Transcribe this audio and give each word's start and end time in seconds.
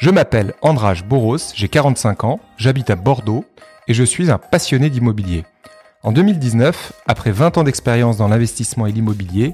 Je 0.00 0.08
m'appelle 0.08 0.54
Andrage 0.62 1.04
Boros, 1.04 1.36
j'ai 1.54 1.68
45 1.68 2.24
ans, 2.24 2.40
j'habite 2.56 2.88
à 2.88 2.96
Bordeaux 2.96 3.44
et 3.86 3.92
je 3.92 4.02
suis 4.02 4.30
un 4.30 4.38
passionné 4.38 4.88
d'immobilier. 4.88 5.44
En 6.02 6.10
2019, 6.10 6.94
après 7.06 7.32
20 7.32 7.58
ans 7.58 7.64
d'expérience 7.64 8.16
dans 8.16 8.26
l'investissement 8.26 8.86
et 8.86 8.92
l'immobilier, 8.92 9.52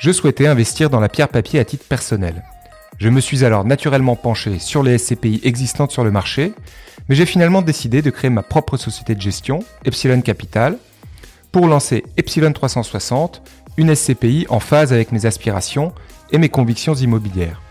je 0.00 0.10
souhaitais 0.10 0.48
investir 0.48 0.90
dans 0.90 0.98
la 0.98 1.08
pierre 1.08 1.28
papier 1.28 1.60
à 1.60 1.64
titre 1.64 1.84
personnel. 1.84 2.42
Je 2.98 3.08
me 3.08 3.20
suis 3.20 3.44
alors 3.44 3.64
naturellement 3.64 4.16
penché 4.16 4.58
sur 4.58 4.82
les 4.82 4.98
SCPI 4.98 5.42
existantes 5.44 5.92
sur 5.92 6.02
le 6.02 6.10
marché, 6.10 6.54
mais 7.08 7.14
j'ai 7.14 7.24
finalement 7.24 7.62
décidé 7.62 8.02
de 8.02 8.10
créer 8.10 8.30
ma 8.30 8.42
propre 8.42 8.78
société 8.78 9.14
de 9.14 9.20
gestion, 9.20 9.60
Epsilon 9.84 10.22
Capital, 10.22 10.76
pour 11.52 11.68
lancer 11.68 12.02
Epsilon 12.16 12.52
360, 12.52 13.42
une 13.76 13.94
SCPI 13.94 14.46
en 14.48 14.58
phase 14.58 14.92
avec 14.92 15.12
mes 15.12 15.24
aspirations 15.24 15.92
et 16.32 16.38
mes 16.38 16.48
convictions 16.48 16.94
immobilières. 16.94 17.62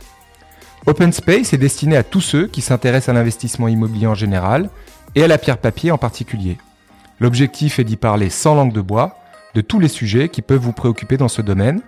Open 0.88 1.12
Space 1.12 1.52
est 1.52 1.58
destiné 1.58 1.98
à 1.98 2.04
tous 2.04 2.22
ceux 2.22 2.48
qui 2.48 2.62
s'intéressent 2.62 3.10
à 3.10 3.14
l'investissement 3.20 3.68
immobilier 3.68 4.08
en 4.08 4.16
général 4.16 4.70
et 5.16 5.24
à 5.24 5.28
la 5.28 5.38
pierre 5.38 5.58
papier 5.58 5.92
en 5.92 5.98
particulier. 5.98 6.58
L'objectif 7.20 7.78
est 7.78 7.84
d'y 7.84 7.98
parler 7.98 8.30
sans 8.30 8.56
langue 8.56 8.72
de 8.72 8.80
bois 8.80 9.18
de 9.54 9.60
tous 9.60 9.82
les 9.82 9.90
sujets 9.90 10.30
qui 10.30 10.42
peuvent 10.42 10.62
vous 10.62 10.72
préoccuper 10.72 11.18
dans 11.18 11.28
ce 11.28 11.42
domaine 11.42 11.82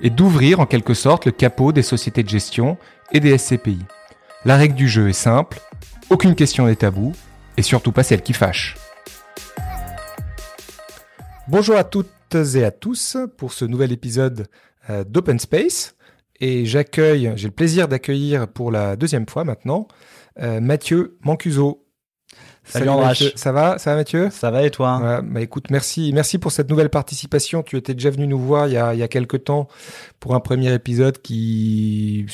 et 0.00 0.08
d'ouvrir 0.08 0.60
en 0.60 0.66
quelque 0.66 0.94
sorte 0.94 1.26
le 1.26 1.32
capot 1.32 1.72
des 1.72 1.82
sociétés 1.82 2.22
de 2.22 2.28
gestion 2.28 2.78
et 3.10 3.18
des 3.18 3.36
SCPI. 3.36 3.80
La 4.44 4.56
règle 4.56 4.76
du 4.76 4.86
jeu 4.86 5.08
est 5.08 5.14
simple, 5.14 5.58
aucune 6.08 6.36
question 6.36 6.66
n'est 6.66 6.76
tabou 6.76 7.12
et 7.56 7.62
surtout 7.62 7.90
pas 7.90 8.04
celle 8.04 8.22
qui 8.22 8.34
fâche. 8.34 8.76
Bonjour 11.48 11.74
à 11.74 11.82
toutes 11.82 12.36
et 12.54 12.64
à 12.64 12.70
tous 12.70 13.16
pour 13.36 13.52
ce 13.52 13.64
nouvel 13.64 13.90
épisode 13.90 14.46
euh, 14.90 15.02
d'Open 15.02 15.40
Space. 15.40 15.96
Et 16.40 16.66
j'accueille, 16.66 17.32
j'ai 17.36 17.48
le 17.48 17.54
plaisir 17.54 17.88
d'accueillir 17.88 18.48
pour 18.48 18.70
la 18.70 18.96
deuxième 18.96 19.28
fois 19.28 19.44
maintenant, 19.44 19.86
euh, 20.40 20.60
Mathieu 20.60 21.16
Mancuso. 21.22 21.83
Salut, 22.64 22.86
Salut 22.86 23.32
Ça 23.36 23.52
va, 23.52 23.78
ça 23.78 23.90
va 23.90 23.96
Mathieu? 23.96 24.28
Ça 24.30 24.50
va 24.50 24.62
et 24.62 24.70
toi? 24.70 25.20
Bah 25.22 25.40
écoute, 25.40 25.66
merci, 25.70 26.12
merci 26.14 26.38
pour 26.38 26.50
cette 26.50 26.70
nouvelle 26.70 26.88
participation. 26.88 27.62
Tu 27.62 27.76
étais 27.76 27.94
déjà 27.94 28.10
venu 28.10 28.26
nous 28.26 28.38
voir 28.38 28.68
il 28.68 28.72
y 28.72 28.78
a, 28.78 28.94
il 28.94 29.00
y 29.00 29.02
a 29.02 29.08
quelques 29.08 29.44
temps 29.44 29.68
pour 30.18 30.34
un 30.34 30.40
premier 30.40 30.72
épisode 30.72 31.20
qui 31.20 32.24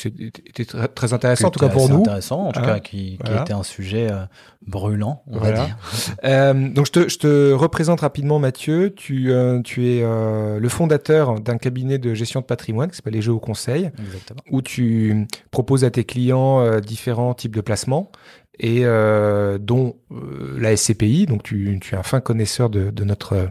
était 0.47 0.65
très, 0.95 1.13
intéressant, 1.13 1.49
en 1.49 1.51
tout 1.51 1.59
cas 1.59 1.69
pour 1.69 1.89
nous. 1.89 2.03
Intéressant, 2.03 2.47
en 2.47 2.53
tout 2.53 2.61
cas, 2.61 2.79
qui, 2.79 3.19
qui 3.25 3.33
était 3.33 3.53
un 3.53 3.65
sujet 3.65 4.09
euh, 4.11 4.25
brûlant, 4.65 5.25
on 5.27 5.39
va 5.39 5.51
dire. 5.51 5.77
euh, 6.25 6.69
donc 6.69 6.87
je 6.87 6.93
te, 6.93 7.09
je 7.09 7.19
te 7.19 7.53
représente 7.53 8.03
rapidement 8.03 8.39
Mathieu. 8.39 8.95
Tu, 8.95 9.33
euh, 9.33 9.61
tu 9.63 9.89
es 9.89 10.03
le 10.03 10.69
fondateur 10.69 11.41
d'un 11.41 11.59
cabinet 11.59 11.99
de 11.99 12.15
gestion 12.15 12.41
de 12.41 12.47
patrimoine 12.47 12.91
qui 12.91 12.97
s'appelle 12.97 13.15
Les 13.15 13.23
Jeux 13.23 13.33
au 13.33 13.41
Conseil, 13.41 13.91
Exactement. 13.99 14.41
où 14.53 14.63
tu 14.63 15.27
proposes 15.51 15.85
à 15.85 15.91
tes 15.91 16.05
clients 16.05 16.79
différents 16.79 17.35
types 17.35 17.57
de 17.57 17.61
placements 17.61 18.13
et 18.61 18.85
euh, 18.85 19.59
dont 19.59 19.97
euh, 20.13 20.57
la 20.61 20.77
SCPI. 20.77 21.27
Donc 21.27 21.43
tu, 21.43 21.79
tu, 21.81 21.95
es 21.95 21.99
un 21.99 22.03
fin 22.03 22.21
connaisseur 22.21 22.71
de, 22.71 22.91
de 22.91 23.05
notre 23.05 23.49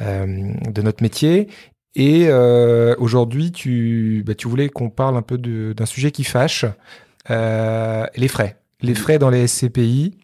euh, 0.00 0.52
de 0.70 0.82
notre 0.82 1.02
métier. 1.02 1.48
Et 1.94 2.26
euh, 2.28 2.94
aujourd'hui, 2.98 3.50
tu, 3.50 4.22
bah, 4.26 4.34
tu 4.34 4.48
voulais 4.48 4.68
qu'on 4.68 4.90
parle 4.90 5.16
un 5.16 5.22
peu 5.22 5.38
d'un 5.38 5.86
sujet 5.86 6.10
qui 6.10 6.24
fâche, 6.24 6.64
les 7.28 8.28
frais. 8.28 8.56
Les 8.82 8.94
frais 8.94 9.18
dans 9.18 9.30
les 9.30 9.46
SCPI. 9.46 10.18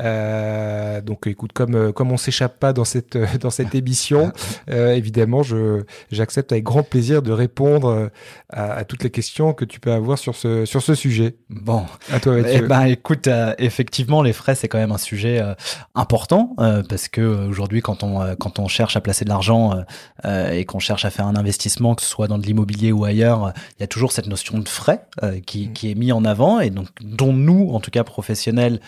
Euh, 0.00 1.00
donc, 1.00 1.26
écoute, 1.26 1.52
comme 1.52 1.92
comme 1.92 2.12
on 2.12 2.16
s'échappe 2.16 2.58
pas 2.58 2.72
dans 2.72 2.84
cette 2.84 3.18
dans 3.40 3.50
cette 3.50 3.74
émission, 3.74 4.32
euh, 4.70 4.94
évidemment, 4.94 5.42
je 5.42 5.82
j'accepte 6.10 6.52
avec 6.52 6.64
grand 6.64 6.82
plaisir 6.82 7.22
de 7.22 7.32
répondre 7.32 8.10
à, 8.50 8.72
à, 8.72 8.84
toutes 8.84 9.04
les 9.04 9.10
questions 9.10 9.52
que 9.52 9.64
tu 9.64 9.80
peux 9.80 9.92
avoir 9.92 10.18
sur 10.18 10.34
ce 10.34 10.64
sur 10.64 10.82
ce 10.82 10.94
sujet. 10.94 11.36
Bon, 11.50 11.84
à 12.10 12.20
toi, 12.20 12.36
Mathieu. 12.36 12.60
Eh 12.64 12.66
ben, 12.66 12.82
écoute, 12.84 13.26
euh, 13.26 13.54
effectivement, 13.58 14.22
les 14.22 14.32
frais 14.32 14.54
c'est 14.54 14.68
quand 14.68 14.78
même 14.78 14.92
un 14.92 14.98
sujet 14.98 15.40
euh, 15.40 15.54
important 15.94 16.54
euh, 16.60 16.82
parce 16.88 17.08
que 17.08 17.48
aujourd'hui, 17.48 17.80
quand 17.80 18.02
on 18.02 18.36
quand 18.36 18.58
on 18.58 18.68
cherche 18.68 18.96
à 18.96 19.00
placer 19.00 19.24
de 19.24 19.30
l'argent 19.30 19.82
et 20.24 20.64
qu'on 20.64 20.78
cherche 20.78 21.04
à 21.04 21.10
faire 21.10 21.26
un 21.26 21.36
investissement, 21.36 21.94
que 21.94 22.02
ce 22.02 22.08
soit 22.08 22.28
dans 22.28 22.38
de 22.38 22.44
l'immobilier 22.44 22.92
ou 22.92 23.04
ailleurs, 23.04 23.52
il 23.78 23.80
y 23.80 23.84
a 23.84 23.86
toujours 23.86 24.12
cette 24.12 24.26
notion 24.26 24.58
de 24.58 24.68
frais 24.68 25.02
qui 25.46 25.72
qui 25.72 25.90
est 25.90 25.94
mis 25.94 26.12
en 26.12 26.24
avant 26.24 26.60
et 26.60 26.70
donc 26.70 26.88
dont 27.00 27.32
nous, 27.32 27.70
en 27.72 27.80
tout 27.80 27.90
cas 27.90 28.04
professionnels, 28.04 28.80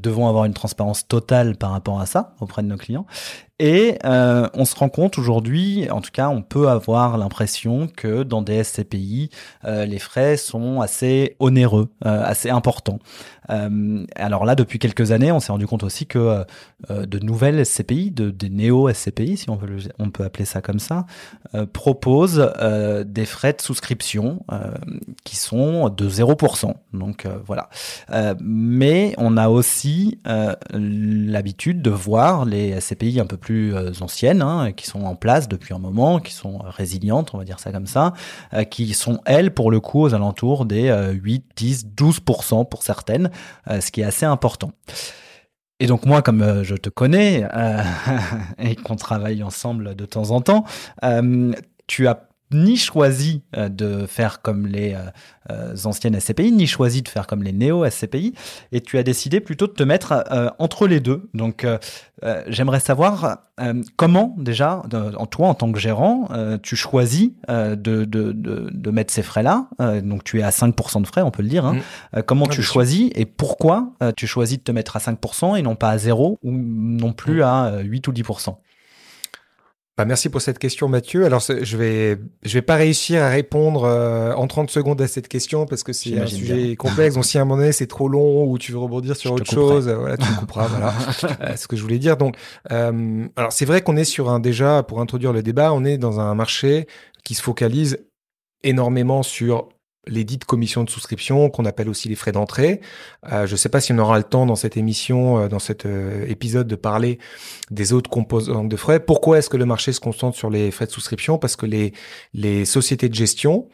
devons 0.00 0.28
avoir 0.28 0.44
une 0.44 0.54
transparence 0.54 1.06
totale 1.06 1.56
par 1.56 1.70
rapport 1.70 2.00
à 2.00 2.06
ça 2.06 2.34
auprès 2.40 2.62
de 2.62 2.68
nos 2.68 2.76
clients. 2.76 3.06
Et 3.62 3.98
euh, 4.06 4.48
on 4.54 4.64
se 4.64 4.74
rend 4.74 4.88
compte 4.88 5.18
aujourd'hui, 5.18 5.86
en 5.90 6.00
tout 6.00 6.10
cas, 6.10 6.30
on 6.30 6.40
peut 6.40 6.68
avoir 6.68 7.18
l'impression 7.18 7.88
que 7.94 8.22
dans 8.22 8.40
des 8.40 8.64
SCPI, 8.64 9.28
euh, 9.66 9.84
les 9.84 9.98
frais 9.98 10.38
sont 10.38 10.80
assez 10.80 11.36
onéreux, 11.40 11.90
euh, 12.06 12.22
assez 12.24 12.48
importants. 12.48 12.98
Alors 14.14 14.44
là, 14.44 14.54
depuis 14.54 14.78
quelques 14.78 15.10
années, 15.10 15.32
on 15.32 15.40
s'est 15.40 15.50
rendu 15.50 15.66
compte 15.66 15.82
aussi 15.82 16.06
que 16.06 16.44
de 16.88 17.18
nouvelles 17.18 17.66
SCPI, 17.66 18.12
de, 18.12 18.30
des 18.30 18.48
néo-SCPI, 18.48 19.38
si 19.38 19.50
on 19.50 19.56
peut, 19.56 19.66
on 19.98 20.10
peut 20.10 20.22
appeler 20.22 20.44
ça 20.44 20.60
comme 20.60 20.78
ça, 20.78 21.04
proposent 21.72 22.48
des 23.04 23.24
frais 23.24 23.52
de 23.52 23.60
souscription 23.60 24.44
qui 25.24 25.34
sont 25.34 25.88
de 25.88 26.08
0%. 26.08 26.74
Donc 26.92 27.26
voilà. 27.44 27.70
mais 28.40 29.16
on 29.18 29.36
a 29.36 29.48
aussi 29.48 30.20
l'habitude 30.72 31.82
de 31.82 31.90
voir 31.90 32.44
les 32.44 32.80
SCPI 32.80 33.18
un 33.18 33.26
peu 33.26 33.36
plus 33.36 33.49
euh, 33.50 33.92
anciennes, 34.00 34.42
hein, 34.42 34.72
qui 34.72 34.86
sont 34.86 35.02
en 35.02 35.14
place 35.14 35.48
depuis 35.48 35.74
un 35.74 35.78
moment, 35.78 36.20
qui 36.20 36.32
sont 36.32 36.58
résilientes, 36.58 37.30
on 37.34 37.38
va 37.38 37.44
dire 37.44 37.58
ça 37.58 37.72
comme 37.72 37.86
ça, 37.86 38.12
euh, 38.54 38.64
qui 38.64 38.92
sont, 38.94 39.20
elles, 39.26 39.52
pour 39.52 39.70
le 39.70 39.80
coup, 39.80 40.02
aux 40.02 40.14
alentours 40.14 40.64
des 40.64 40.90
8, 41.12 41.44
10, 41.56 41.86
12% 41.96 42.68
pour 42.68 42.82
certaines, 42.82 43.30
euh, 43.68 43.80
ce 43.80 43.90
qui 43.90 44.00
est 44.00 44.04
assez 44.04 44.26
important. 44.26 44.72
Et 45.78 45.86
donc 45.86 46.04
moi, 46.04 46.22
comme 46.22 46.62
je 46.62 46.74
te 46.74 46.90
connais 46.90 47.46
et 48.58 48.76
qu'on 48.76 48.96
travaille 48.96 49.42
ensemble 49.42 49.94
de 49.94 50.04
temps 50.04 50.30
en 50.30 50.42
temps, 50.42 50.64
tu 51.86 52.06
as 52.06 52.29
ni 52.52 52.76
choisi 52.76 53.42
de 53.56 54.06
faire 54.06 54.42
comme 54.42 54.66
les 54.66 54.96
euh, 55.50 55.74
anciennes 55.84 56.18
SCPI, 56.18 56.52
ni 56.52 56.66
choisi 56.66 57.02
de 57.02 57.08
faire 57.08 57.26
comme 57.26 57.42
les 57.42 57.52
néo-SCPI, 57.52 58.34
et 58.72 58.80
tu 58.80 58.98
as 58.98 59.02
décidé 59.02 59.40
plutôt 59.40 59.66
de 59.66 59.72
te 59.72 59.82
mettre 59.82 60.24
euh, 60.30 60.48
entre 60.58 60.86
les 60.86 61.00
deux. 61.00 61.28
Donc 61.34 61.64
euh, 61.64 61.78
j'aimerais 62.46 62.80
savoir 62.80 63.38
comment 63.96 64.34
déjà, 64.38 64.82
en 65.16 65.26
toi 65.26 65.48
en 65.48 65.54
tant 65.54 65.70
que 65.70 65.78
gérant, 65.78 66.28
tu 66.62 66.76
choisis 66.76 67.30
de, 67.48 67.74
de, 67.74 68.04
de, 68.04 68.32
de, 68.32 68.90
mettre 68.90 69.12
ces 69.12 69.22
frais-là. 69.22 69.68
donc 70.02 70.24
tu 70.24 70.40
es 70.40 70.42
à 70.42 70.48
5% 70.48 71.02
de 71.02 71.06
frais, 71.06 71.20
on 71.20 71.30
peut 71.30 71.42
le 71.42 71.48
dire. 71.48 71.66
Hein. 71.66 71.76
Mmh. 72.14 72.22
comment 72.22 72.46
ah, 72.48 72.52
tu 72.52 72.62
choisis 72.62 73.10
et 73.14 73.26
pourquoi 73.26 73.92
tu 74.16 74.26
choisis 74.26 74.58
de 74.58 74.62
te 74.62 74.72
mettre 74.72 74.96
à 74.96 74.98
5% 74.98 75.58
et 75.58 75.62
non 75.62 75.76
pas 75.76 75.90
à 75.90 75.98
0 75.98 76.38
ou 76.42 76.50
non 76.52 77.12
plus 77.12 77.40
mmh. 77.40 77.42
à 77.42 77.78
8 77.80 78.08
ou 78.08 78.12
10% 78.12 78.56
bah, 80.00 80.06
merci 80.06 80.30
pour 80.30 80.40
cette 80.40 80.58
question, 80.58 80.88
Mathieu. 80.88 81.26
Alors, 81.26 81.40
je 81.40 81.76
vais, 81.76 82.16
je 82.42 82.54
vais 82.54 82.62
pas 82.62 82.76
réussir 82.76 83.22
à 83.22 83.28
répondre 83.28 83.84
euh, 83.84 84.32
en 84.32 84.46
30 84.46 84.70
secondes 84.70 85.02
à 85.02 85.06
cette 85.06 85.28
question 85.28 85.66
parce 85.66 85.82
que 85.82 85.92
c'est 85.92 86.18
un 86.18 86.26
sujet 86.26 86.68
bien. 86.68 86.74
complexe. 86.74 87.16
Donc, 87.16 87.26
si 87.26 87.36
à 87.36 87.42
un 87.42 87.44
moment 87.44 87.58
donné 87.58 87.72
c'est 87.72 87.86
trop 87.86 88.08
long 88.08 88.44
ou 88.46 88.56
tu 88.56 88.72
veux 88.72 88.78
rebondir 88.78 89.14
sur 89.14 89.36
je 89.36 89.42
autre 89.42 89.52
chose, 89.52 89.88
euh, 89.88 89.96
voilà, 89.96 90.16
tu 90.16 90.24
me 90.24 90.38
couperas. 90.38 90.68
voilà, 90.68 90.94
euh, 91.42 91.54
ce 91.54 91.68
que 91.68 91.76
je 91.76 91.82
voulais 91.82 91.98
dire. 91.98 92.16
Donc, 92.16 92.36
alors 92.70 93.52
c'est 93.52 93.66
vrai 93.66 93.82
qu'on 93.82 93.98
est 93.98 94.04
sur 94.04 94.30
un 94.30 94.40
déjà 94.40 94.82
pour 94.82 95.02
introduire 95.02 95.34
le 95.34 95.42
débat, 95.42 95.70
on 95.74 95.84
est 95.84 95.98
dans 95.98 96.18
un 96.18 96.34
marché 96.34 96.86
qui 97.22 97.34
se 97.34 97.42
focalise 97.42 97.98
énormément 98.64 99.22
sur 99.22 99.68
les 100.06 100.24
dites 100.24 100.44
commissions 100.44 100.84
de 100.84 100.90
souscription, 100.90 101.50
qu'on 101.50 101.64
appelle 101.64 101.88
aussi 101.88 102.08
les 102.08 102.14
frais 102.14 102.32
d'entrée. 102.32 102.80
Euh, 103.30 103.46
je 103.46 103.52
ne 103.52 103.56
sais 103.56 103.68
pas 103.68 103.80
si 103.80 103.92
on 103.92 103.98
aura 103.98 104.18
le 104.18 104.24
temps 104.24 104.46
dans 104.46 104.56
cette 104.56 104.76
émission, 104.76 105.38
euh, 105.38 105.48
dans 105.48 105.58
cet 105.58 105.86
euh, 105.86 106.24
épisode, 106.26 106.66
de 106.66 106.76
parler 106.76 107.18
des 107.70 107.92
autres 107.92 108.10
composantes 108.10 108.68
de 108.68 108.76
frais. 108.76 109.00
Pourquoi 109.00 109.38
est-ce 109.38 109.50
que 109.50 109.56
le 109.56 109.66
marché 109.66 109.92
se 109.92 110.00
concentre 110.00 110.36
sur 110.36 110.50
les 110.50 110.70
frais 110.70 110.86
de 110.86 110.90
souscription? 110.90 111.38
Parce 111.38 111.56
que 111.56 111.66
les, 111.66 111.92
les 112.32 112.64
sociétés 112.64 113.08
de 113.08 113.14
gestion 113.14 113.68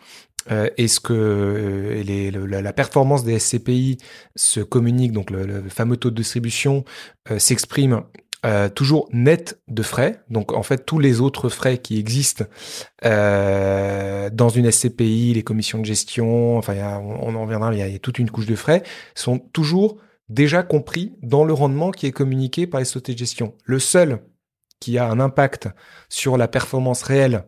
euh, 0.53 0.69
est-ce 0.77 1.01
que 1.01 2.03
les, 2.07 2.31
le, 2.31 2.47
la, 2.47 2.73
performance 2.73 3.25
des 3.25 3.37
SCPI 3.37 3.99
se 4.37 4.61
communique, 4.61 5.11
donc 5.11 5.33
le, 5.33 5.69
fameux 5.69 5.97
taux 5.97 6.11
de 6.11 6.15
distribution 6.15 6.85
s'exprime 7.37 8.03
euh, 8.45 8.69
toujours 8.69 9.09
net 9.13 9.61
de 9.67 9.83
frais. 9.83 10.21
Donc 10.29 10.53
en 10.53 10.63
fait 10.63 10.85
tous 10.85 10.99
les 10.99 11.21
autres 11.21 11.49
frais 11.49 11.79
qui 11.79 11.99
existent 11.99 12.45
euh, 13.05 14.31
dans 14.31 14.49
une 14.51 14.71
SCPI, 14.71 15.33
les 15.35 15.43
commissions 15.43 15.79
de 15.79 15.85
gestion, 15.85 16.59
enfin 16.59 16.77
a, 16.79 16.99
on, 16.99 17.35
en 17.35 17.43
reviendra, 17.43 17.73
il 17.75 17.79
y, 17.79 17.83
a, 17.83 17.99
toute 17.99 18.19
une 18.19 18.31
couche 18.31 18.47
de 18.47 18.57
frais, 18.57 18.83
sont 19.15 19.39
toujours 19.39 19.97
déjà 20.29 20.63
compris 20.63 21.15
dans 21.23 21.45
le 21.45 21.53
rendement 21.53 21.91
qui 21.91 22.07
est 22.07 22.13
communiqué 22.13 22.67
par 22.67 22.81
les 22.81 22.85
sociétés 22.85 23.15
de 23.15 23.19
gestion. 23.19 23.55
Le 23.65 23.79
seul 23.79 24.21
qui 24.81 24.99
a 24.99 25.09
un 25.09 25.19
impact 25.19 25.69
sur 26.09 26.37
la 26.37 26.49
performance 26.49 27.03
réelle 27.03 27.45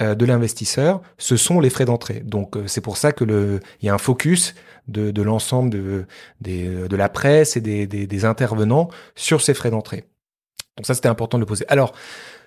euh, 0.00 0.14
de 0.14 0.24
l'investisseur, 0.24 1.02
ce 1.18 1.36
sont 1.36 1.58
les 1.58 1.70
frais 1.70 1.84
d'entrée. 1.84 2.20
Donc 2.24 2.56
euh, 2.56 2.66
c'est 2.68 2.80
pour 2.80 2.96
ça 2.96 3.12
que 3.12 3.24
le, 3.24 3.60
il 3.80 3.86
y 3.86 3.88
a 3.88 3.94
un 3.94 3.98
focus 3.98 4.54
de, 4.86 5.10
de 5.10 5.22
l'ensemble 5.22 5.70
de, 5.70 6.06
de, 6.40 6.96
la 6.96 7.08
presse 7.08 7.56
et 7.56 7.60
des, 7.60 7.86
des 7.86 8.24
intervenants 8.24 8.88
sur 9.16 9.42
ces 9.42 9.54
frais 9.54 9.70
d'entrée. 9.70 10.04
Donc 10.78 10.86
ça, 10.86 10.94
c'était 10.94 11.08
important 11.08 11.36
de 11.36 11.42
le 11.42 11.46
poser. 11.46 11.66
Alors, 11.68 11.92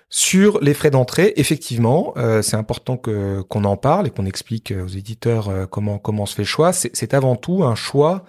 sur 0.08 0.60
les 0.60 0.74
frais 0.74 0.90
d'entrée, 0.90 1.32
effectivement, 1.36 2.12
euh, 2.16 2.42
c'est 2.42 2.56
important 2.56 2.96
que 2.96 3.42
qu'on 3.42 3.64
en 3.64 3.76
parle 3.76 4.08
et 4.08 4.10
qu'on 4.10 4.26
explique 4.26 4.72
aux 4.72 4.88
éditeurs 4.88 5.48
euh, 5.48 5.66
comment 5.66 5.98
comment 5.98 6.26
se 6.26 6.34
fait 6.34 6.42
le 6.42 6.46
choix. 6.46 6.72
C'est 6.72 7.14
avant 7.14 7.36
tout 7.36 7.62
un 7.62 7.76
choix 7.76 8.24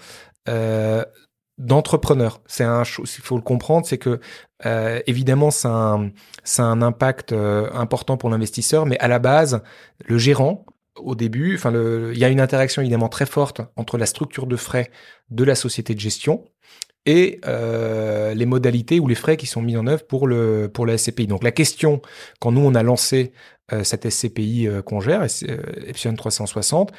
d'entrepreneur. 1.57 2.41
C'est 2.47 2.63
un, 2.63 2.83
il 2.83 3.07
faut 3.07 3.35
le 3.35 3.41
comprendre, 3.41 3.85
c'est 3.85 3.97
que 3.97 4.19
euh, 4.65 5.01
évidemment, 5.07 5.51
c'est 5.51 5.67
un, 5.67 6.11
un 6.57 6.81
impact 6.81 7.31
euh, 7.31 7.69
important 7.73 8.17
pour 8.17 8.29
l'investisseur, 8.29 8.85
mais 8.85 8.97
à 8.99 9.07
la 9.07 9.19
base, 9.19 9.61
le 10.05 10.17
gérant, 10.17 10.65
au 10.95 11.15
début, 11.15 11.55
enfin, 11.55 11.71
il 11.73 12.17
y 12.17 12.23
a 12.23 12.29
une 12.29 12.39
interaction 12.39 12.81
évidemment 12.81 13.09
très 13.09 13.25
forte 13.25 13.61
entre 13.75 13.97
la 13.97 14.05
structure 14.05 14.45
de 14.45 14.55
frais 14.55 14.91
de 15.31 15.43
la 15.43 15.55
société 15.55 15.95
de 15.95 15.99
gestion 15.99 16.45
et 17.05 17.39
euh, 17.45 18.33
les 18.33 18.45
modalités 18.45 18.99
ou 18.99 19.07
les 19.07 19.15
frais 19.15 19.37
qui 19.37 19.47
sont 19.47 19.61
mis 19.61 19.75
en 19.77 19.87
œuvre 19.87 20.05
pour 20.05 20.27
le 20.27 20.69
pour 20.73 20.85
la 20.85 20.97
SCPI. 20.97 21.27
Donc 21.27 21.43
la 21.43 21.51
question, 21.51 22.01
quand 22.39 22.51
nous 22.51 22.61
on 22.61 22.75
a 22.75 22.83
lancé 22.83 23.33
cette 23.83 24.07
SCPI 24.07 24.67
qu'on 24.85 24.99
gère, 24.99 25.23
Epsilon 25.23 26.15
360, 26.15 26.91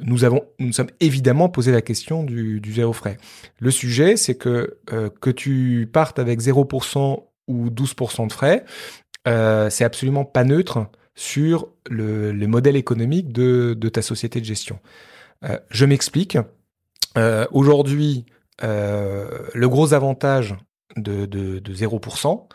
nous 0.00 0.24
avons, 0.24 0.44
nous 0.58 0.72
sommes 0.72 0.90
évidemment 1.00 1.48
posé 1.48 1.72
la 1.72 1.82
question 1.82 2.22
du, 2.22 2.60
zéro 2.72 2.92
frais. 2.92 3.16
Le 3.58 3.70
sujet, 3.70 4.16
c'est 4.16 4.36
que 4.36 4.78
euh, 4.92 5.10
que 5.20 5.30
tu 5.30 5.88
partes 5.92 6.18
avec 6.18 6.40
0% 6.40 7.24
ou 7.48 7.70
12% 7.70 8.28
de 8.28 8.32
frais, 8.32 8.64
euh, 9.26 9.70
c'est 9.70 9.84
absolument 9.84 10.24
pas 10.24 10.44
neutre 10.44 10.86
sur 11.14 11.68
le, 11.90 12.32
le 12.32 12.46
modèle 12.46 12.76
économique 12.76 13.32
de, 13.32 13.74
de, 13.76 13.88
ta 13.88 14.02
société 14.02 14.40
de 14.40 14.44
gestion. 14.44 14.78
Euh, 15.44 15.58
je 15.70 15.84
m'explique. 15.84 16.38
Euh, 17.16 17.46
aujourd'hui, 17.50 18.26
euh, 18.28 18.37
le 18.62 19.66
gros 19.66 19.94
avantage 19.94 20.56
de, 20.96 21.26
de, 21.26 21.58
de 21.58 21.74
0%, 21.74 22.48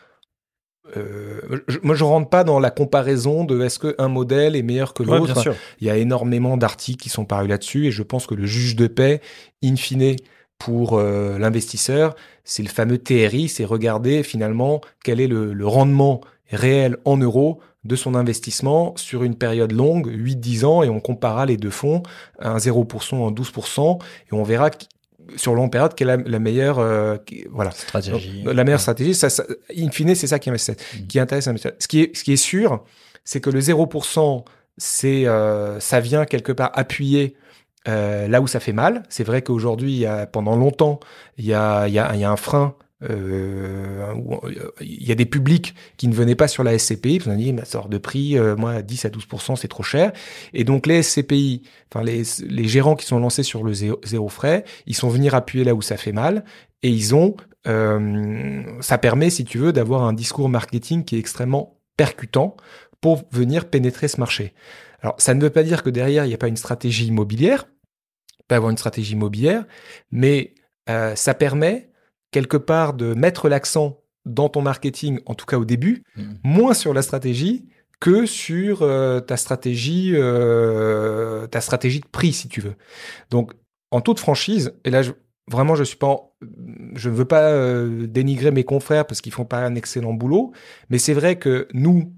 euh, 0.96 1.40
je, 1.66 1.78
moi, 1.82 1.94
je 1.94 2.04
rentre 2.04 2.28
pas 2.28 2.44
dans 2.44 2.60
la 2.60 2.70
comparaison 2.70 3.44
de 3.44 3.62
est-ce 3.62 3.78
qu'un 3.78 4.08
modèle 4.08 4.54
est 4.54 4.62
meilleur 4.62 4.92
que 4.94 5.02
l'autre. 5.02 5.42
Il 5.80 5.86
y 5.86 5.90
a 5.90 5.96
énormément 5.96 6.56
d'articles 6.56 7.02
qui 7.02 7.08
sont 7.08 7.24
parus 7.24 7.48
là-dessus 7.48 7.86
et 7.86 7.90
je 7.90 8.02
pense 8.02 8.26
que 8.26 8.34
le 8.34 8.46
juge 8.46 8.76
de 8.76 8.86
paix, 8.86 9.20
in 9.62 9.76
fine, 9.76 10.16
pour 10.58 10.94
euh, 10.94 11.38
l'investisseur, 11.38 12.14
c'est 12.44 12.62
le 12.62 12.68
fameux 12.68 12.98
TRI, 12.98 13.48
c'est 13.48 13.64
regarder 13.64 14.22
finalement 14.22 14.80
quel 15.02 15.20
est 15.20 15.26
le, 15.26 15.52
le, 15.52 15.66
rendement 15.66 16.20
réel 16.50 16.96
en 17.04 17.16
euros 17.16 17.60
de 17.84 17.96
son 17.96 18.14
investissement 18.14 18.94
sur 18.96 19.24
une 19.24 19.34
période 19.34 19.72
longue, 19.72 20.08
8-10 20.08 20.64
ans, 20.64 20.82
et 20.82 20.88
on 20.88 21.00
comparera 21.00 21.44
les 21.44 21.56
deux 21.56 21.70
fonds, 21.70 22.02
un 22.38 22.56
0% 22.56 23.16
en 23.16 23.32
12%, 23.32 23.98
et 24.00 24.34
on 24.34 24.42
verra 24.42 24.70
sur 25.36 25.54
longue 25.54 25.70
période, 25.70 25.94
quelle 25.94 26.10
est 26.10 26.28
la, 26.28 26.38
meilleure 26.38 26.78
euh, 26.78 27.16
voilà 27.50 27.70
stratégie 27.70 28.42
La 28.44 28.64
meilleure 28.64 28.80
stratégie, 28.80 29.14
ça, 29.14 29.30
ça, 29.30 29.44
in 29.76 29.90
fine, 29.90 30.14
c'est 30.14 30.26
ça 30.26 30.38
qui, 30.38 30.50
mm. 30.50 30.56
qui 31.08 31.18
intéresse 31.18 31.48
Ce 31.78 31.88
qui 31.88 32.02
est, 32.02 32.16
ce 32.16 32.24
qui 32.24 32.32
est 32.32 32.36
sûr, 32.36 32.84
c'est 33.24 33.40
que 33.40 33.50
le 33.50 33.60
0%, 33.60 34.44
c'est 34.76 35.26
euh, 35.26 35.80
ça 35.80 36.00
vient 36.00 36.24
quelque 36.24 36.52
part 36.52 36.70
appuyer 36.74 37.36
euh, 37.86 38.28
là 38.28 38.40
où 38.40 38.46
ça 38.46 38.60
fait 38.60 38.72
mal. 38.72 39.02
C'est 39.08 39.24
vrai 39.24 39.42
qu'aujourd'hui, 39.42 40.04
pendant 40.32 40.56
longtemps, 40.56 41.00
il 41.38 41.46
y 41.46 41.54
a, 41.54 41.86
il 41.88 41.94
y, 41.94 41.98
a, 41.98 42.14
il 42.14 42.20
y 42.20 42.24
a 42.24 42.30
un 42.30 42.36
frein 42.36 42.74
euh, 43.10 44.14
il 44.80 45.06
y 45.06 45.12
a 45.12 45.14
des 45.14 45.26
publics 45.26 45.74
qui 45.96 46.08
ne 46.08 46.14
venaient 46.14 46.34
pas 46.34 46.48
sur 46.48 46.64
la 46.64 46.78
SCPI, 46.78 47.20
on 47.26 47.30
a 47.30 47.36
dit, 47.36 47.52
ma 47.52 47.64
sort 47.64 47.88
de 47.88 47.98
prix, 47.98 48.38
euh, 48.38 48.56
moi, 48.56 48.82
10 48.82 49.04
à 49.04 49.08
12%, 49.08 49.56
c'est 49.56 49.68
trop 49.68 49.82
cher. 49.82 50.12
Et 50.52 50.64
donc, 50.64 50.86
les 50.86 51.02
SCPI, 51.02 51.62
enfin, 51.90 52.04
les, 52.04 52.22
les 52.46 52.68
gérants 52.68 52.96
qui 52.96 53.06
sont 53.06 53.18
lancés 53.18 53.42
sur 53.42 53.62
le 53.62 53.72
zéro, 53.74 54.28
frais, 54.28 54.64
ils 54.86 54.94
sont 54.94 55.08
venus 55.08 55.32
appuyer 55.32 55.64
là 55.64 55.74
où 55.74 55.82
ça 55.82 55.96
fait 55.96 56.12
mal 56.12 56.44
et 56.82 56.90
ils 56.90 57.14
ont, 57.14 57.36
euh, 57.66 58.62
ça 58.80 58.98
permet, 58.98 59.30
si 59.30 59.44
tu 59.44 59.58
veux, 59.58 59.72
d'avoir 59.72 60.02
un 60.04 60.12
discours 60.12 60.48
marketing 60.48 61.04
qui 61.04 61.16
est 61.16 61.18
extrêmement 61.18 61.80
percutant 61.96 62.56
pour 63.00 63.24
venir 63.30 63.68
pénétrer 63.68 64.08
ce 64.08 64.18
marché. 64.18 64.54
Alors, 65.00 65.14
ça 65.18 65.34
ne 65.34 65.42
veut 65.42 65.50
pas 65.50 65.62
dire 65.62 65.82
que 65.82 65.90
derrière, 65.90 66.24
il 66.24 66.28
n'y 66.28 66.34
a 66.34 66.38
pas 66.38 66.48
une 66.48 66.56
stratégie 66.56 67.06
immobilière, 67.06 67.66
pas 68.48 68.56
avoir 68.56 68.70
une 68.70 68.78
stratégie 68.78 69.12
immobilière, 69.12 69.64
mais 70.10 70.54
euh, 70.88 71.14
ça 71.14 71.34
permet 71.34 71.90
quelque 72.34 72.56
part 72.56 72.94
de 72.94 73.14
mettre 73.14 73.48
l'accent 73.48 74.00
dans 74.24 74.48
ton 74.48 74.60
marketing, 74.60 75.20
en 75.26 75.34
tout 75.34 75.46
cas 75.46 75.56
au 75.56 75.64
début, 75.64 76.02
mmh. 76.16 76.22
moins 76.42 76.74
sur 76.74 76.92
la 76.92 77.02
stratégie 77.02 77.64
que 78.00 78.26
sur 78.26 78.82
euh, 78.82 79.20
ta 79.20 79.36
stratégie, 79.36 80.10
euh, 80.14 81.46
ta 81.46 81.60
stratégie 81.60 82.00
de 82.00 82.06
prix, 82.06 82.32
si 82.32 82.48
tu 82.48 82.60
veux. 82.60 82.74
Donc, 83.30 83.52
en 83.92 84.00
toute 84.00 84.18
franchise, 84.18 84.74
et 84.84 84.90
là, 84.90 85.02
je, 85.02 85.12
vraiment, 85.48 85.76
je 85.76 85.84
suis 85.84 85.96
pas, 85.96 86.34
je 86.96 87.08
ne 87.08 87.14
veux 87.14 87.24
pas 87.24 87.50
euh, 87.50 88.08
dénigrer 88.08 88.50
mes 88.50 88.64
confrères 88.64 89.06
parce 89.06 89.20
qu'ils 89.20 89.32
font 89.32 89.44
pas 89.44 89.58
un 89.58 89.76
excellent 89.76 90.12
boulot, 90.12 90.50
mais 90.90 90.98
c'est 90.98 91.14
vrai 91.14 91.36
que 91.36 91.68
nous, 91.72 92.12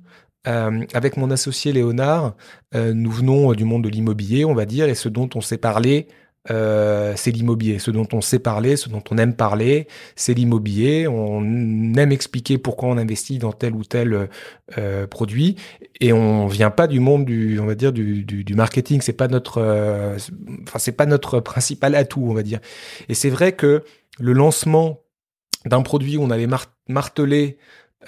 avec 0.45 1.17
mon 1.17 1.33
associé 1.33 1.73
Léonard, 1.73 2.37
nous 2.73 3.11
venons 3.11 3.53
du 3.53 3.65
monde 3.65 3.83
de 3.83 3.89
l'immobilier, 3.89 4.45
on 4.45 4.55
va 4.55 4.65
dire, 4.65 4.89
et 4.89 4.95
ce 4.95 5.09
dont 5.09 5.29
on 5.35 5.41
s'est 5.41 5.59
parlé 5.59 6.07
euh, 6.51 7.15
c'est 7.17 7.31
l'immobilier. 7.31 7.79
Ce 7.79 7.91
dont 7.91 8.07
on 8.13 8.21
sait 8.21 8.39
parler, 8.39 8.77
ce 8.77 8.89
dont 8.89 9.03
on 9.11 9.19
aime 9.19 9.35
parler, 9.35 9.89
c'est 10.15 10.35
l'immobilier. 10.35 11.09
On 11.09 11.43
aime 11.95 12.13
expliquer 12.13 12.59
pourquoi 12.59 12.89
on 12.89 12.99
investit 12.99 13.39
dans 13.39 13.53
tel 13.53 13.75
ou 13.75 13.85
tel 13.85 14.29
euh, 14.79 15.07
produit, 15.07 15.57
et 16.01 16.13
on 16.13 16.47
vient 16.47 16.71
pas 16.71 16.87
du 16.87 17.01
monde 17.01 17.25
du, 17.25 17.59
on 17.61 17.67
va 17.67 17.75
dire 17.75 17.93
du, 17.93 18.25
du, 18.25 18.55
marketing. 18.55 19.01
C'est 19.01 19.13
pas 19.13 19.29
notre, 19.29 19.59
euh, 19.59 20.17
c'est 20.77 20.93
pas 20.97 21.07
notre 21.07 21.41
principal 21.41 21.95
atout, 21.95 22.25
on 22.29 22.35
va 22.35 22.43
dire. 22.43 22.61
Et 23.09 23.15
c'est 23.15 23.31
vrai 23.31 23.53
que 23.53 23.85
le 24.19 24.33
lancement 24.33 25.01
d'un 25.65 25.83
produit 25.83 26.17
où 26.17 26.23
on 26.23 26.31
avait 26.31 26.49
martelé 26.89 27.59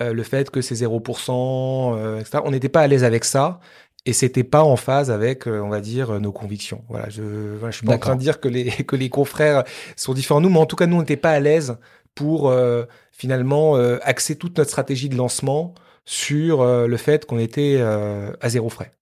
euh, 0.00 0.12
le 0.12 0.22
fait 0.22 0.50
que 0.50 0.60
c'est 0.60 0.74
0%, 0.74 2.20
etc. 2.20 2.42
On 2.44 2.50
n'était 2.50 2.68
pas 2.68 2.80
à 2.82 2.86
l'aise 2.86 3.04
avec 3.04 3.24
ça 3.24 3.60
et 4.08 4.14
c'était 4.14 4.42
pas 4.42 4.62
en 4.62 4.76
phase 4.76 5.10
avec, 5.10 5.46
euh, 5.46 5.60
on 5.60 5.68
va 5.68 5.80
dire, 5.80 6.18
nos 6.18 6.32
convictions. 6.32 6.82
Voilà, 6.88 7.10
je, 7.10 7.22
je 7.62 7.70
suis 7.70 7.86
pas 7.86 7.96
en 7.96 7.98
train 7.98 8.16
de 8.16 8.20
dire 8.20 8.40
que 8.40 8.48
les 8.48 8.70
que 8.86 8.96
les 8.96 9.10
confrères 9.10 9.64
sont 9.96 10.14
différents 10.14 10.40
de 10.40 10.46
nous, 10.46 10.52
mais 10.52 10.60
en 10.60 10.64
tout 10.64 10.76
cas, 10.76 10.86
nous, 10.86 10.96
on 10.96 11.00
n'était 11.00 11.18
pas 11.18 11.32
à 11.32 11.40
l'aise 11.40 11.76
pour 12.14 12.48
euh, 12.48 12.84
finalement 13.12 13.76
euh, 13.76 13.98
axer 14.02 14.36
toute 14.36 14.56
notre 14.56 14.70
stratégie 14.70 15.10
de 15.10 15.16
lancement 15.16 15.74
sur 16.06 16.64
le 16.64 16.96
fait 16.96 17.26
qu'on 17.26 17.38
était 17.38 17.78
à 17.82 18.48
zéro 18.48 18.70
frais. 18.70 18.92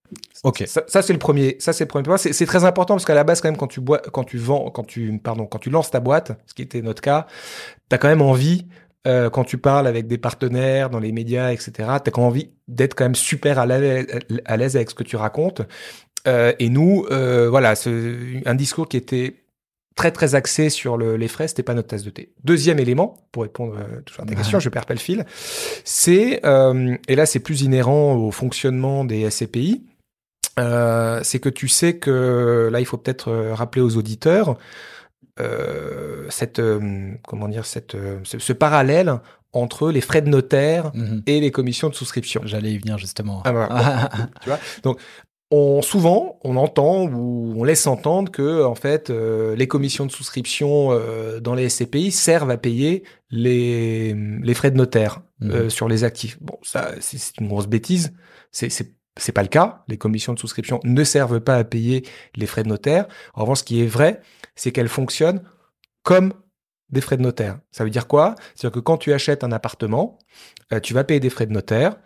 Ok. 0.42 0.64
Ça, 0.66 0.82
ça 0.88 1.02
c'est 1.02 1.12
le 1.12 1.20
premier. 1.20 1.54
Ça 1.60 1.72
c'est 1.72 1.84
le 1.84 1.88
premier 1.88 2.02
point. 2.02 2.16
C'est 2.16 2.46
très 2.46 2.64
important 2.64 2.94
parce 2.94 3.04
qu'à 3.04 3.14
la 3.14 3.22
base, 3.22 3.40
quand 3.40 3.46
même, 3.46 3.56
quand 3.56 3.68
tu 3.68 3.80
bois, 3.80 4.00
quand 4.12 4.24
tu 4.24 4.38
vends, 4.38 4.70
quand 4.70 4.82
tu, 4.82 5.16
pardon, 5.22 5.46
quand 5.46 5.60
tu 5.60 5.70
lances 5.70 5.92
ta 5.92 6.00
boîte, 6.00 6.32
ce 6.46 6.54
qui 6.54 6.62
était 6.62 6.82
notre 6.82 7.00
cas, 7.00 7.28
t'as 7.88 7.98
quand 7.98 8.08
même 8.08 8.22
envie 8.22 8.66
euh, 9.06 9.30
quand 9.30 9.44
tu 9.44 9.58
parles 9.58 9.86
avec 9.86 10.06
des 10.06 10.18
partenaires 10.18 10.90
dans 10.90 10.98
les 10.98 11.12
médias, 11.12 11.52
etc., 11.52 11.72
tu 11.76 11.82
as 11.82 12.10
quand 12.10 12.26
envie 12.26 12.50
d'être 12.68 12.94
quand 12.94 13.04
même 13.04 13.14
super 13.14 13.58
à 13.58 13.66
l'aise 13.66 14.76
avec 14.76 14.90
ce 14.90 14.94
que 14.94 15.04
tu 15.04 15.16
racontes. 15.16 15.62
Euh, 16.26 16.52
et 16.58 16.68
nous, 16.68 17.06
euh, 17.10 17.48
voilà, 17.48 17.74
un 18.46 18.54
discours 18.54 18.88
qui 18.88 18.96
était 18.96 19.36
très 19.96 20.12
très 20.12 20.34
axé 20.34 20.70
sur 20.70 20.96
le, 20.96 21.16
les 21.16 21.26
frais, 21.26 21.48
c'était 21.48 21.62
pas 21.62 21.74
notre 21.74 21.88
tasse 21.88 22.04
de 22.04 22.10
thé. 22.10 22.30
Deuxième 22.44 22.78
élément, 22.78 23.16
pour 23.32 23.42
répondre 23.42 23.76
euh, 23.78 24.02
toujours 24.02 24.24
à 24.24 24.26
ta 24.26 24.34
question, 24.34 24.60
je 24.60 24.68
perds 24.68 24.86
pas 24.86 24.94
le 24.94 25.00
fil, 25.00 25.24
c'est, 25.84 26.44
euh, 26.44 26.96
et 27.08 27.16
là 27.16 27.26
c'est 27.26 27.40
plus 27.40 27.62
inhérent 27.62 28.14
au 28.14 28.30
fonctionnement 28.30 29.04
des 29.04 29.28
SCPI, 29.28 29.82
euh, 30.58 31.20
c'est 31.22 31.38
que 31.38 31.48
tu 31.48 31.66
sais 31.68 31.96
que, 31.96 32.68
là 32.70 32.78
il 32.80 32.86
faut 32.86 32.98
peut-être 32.98 33.32
rappeler 33.52 33.82
aux 33.82 33.96
auditeurs, 33.96 34.58
cette 36.30 36.58
euh, 36.58 37.12
comment 37.26 37.48
dire 37.48 37.66
cette 37.66 37.94
euh, 37.94 38.18
ce, 38.24 38.52
parallèle 38.52 39.20
entre 39.52 39.90
les 39.90 40.00
frais 40.00 40.22
de 40.22 40.28
notaire 40.28 40.90
mhm. 40.94 41.22
et 41.26 41.40
les 41.40 41.50
commissions 41.50 41.88
de 41.88 41.94
souscription. 41.94 42.42
J'allais 42.44 42.72
y 42.72 42.78
venir 42.78 42.98
justement. 42.98 43.42
Ah, 43.44 44.08
tu 44.42 44.48
vois? 44.48 44.58
Donc 44.82 44.98
on, 45.50 45.80
souvent, 45.80 46.38
on 46.42 46.56
entend 46.56 47.04
ou 47.04 47.54
on 47.56 47.64
laisse 47.64 47.86
entendre 47.86 48.32
que 48.32 48.64
en 48.64 48.74
fait, 48.74 49.10
les 49.10 49.68
commissions 49.68 50.04
de 50.04 50.10
souscription 50.10 50.90
dans 51.40 51.54
les 51.54 51.68
SCPI 51.68 52.10
servent 52.10 52.50
à 52.50 52.56
payer 52.56 53.04
les, 53.30 54.14
les 54.14 54.54
frais 54.54 54.70
de 54.70 54.76
notaire 54.76 55.20
mhm. 55.40 55.70
sur 55.70 55.88
les 55.88 56.02
actifs. 56.02 56.38
Bon, 56.40 56.58
ça, 56.62 56.90
c'est 57.00 57.38
une 57.40 57.48
grosse 57.48 57.68
bêtise. 57.68 58.12
C'est 58.50 58.70
c'est 59.16 59.32
pas 59.32 59.42
le 59.42 59.48
cas. 59.48 59.82
Les 59.88 59.96
commissions 59.96 60.34
de 60.34 60.38
souscription 60.38 60.80
ne 60.84 61.04
servent 61.04 61.40
pas 61.40 61.56
à 61.56 61.64
payer 61.64 62.06
les 62.34 62.46
frais 62.46 62.62
de 62.62 62.68
notaire. 62.68 63.06
En 63.34 63.42
revanche, 63.42 63.60
ce 63.60 63.64
qui 63.64 63.82
est 63.82 63.86
vrai, 63.86 64.20
c'est 64.56 64.72
qu'elles 64.72 64.88
fonctionnent 64.88 65.42
comme 66.02 66.32
des 66.90 67.00
frais 67.00 67.16
de 67.16 67.22
notaire. 67.22 67.58
Ça 67.70 67.84
veut 67.84 67.90
dire 67.90 68.06
quoi? 68.06 68.34
C'est-à-dire 68.54 68.74
que 68.74 68.80
quand 68.80 68.96
tu 68.96 69.12
achètes 69.12 69.44
un 69.44 69.52
appartement, 69.52 70.18
euh, 70.72 70.80
tu 70.80 70.94
vas 70.94 71.04
payer 71.04 71.20
des 71.20 71.30
frais 71.30 71.46
de 71.46 71.52
notaire. 71.52 71.96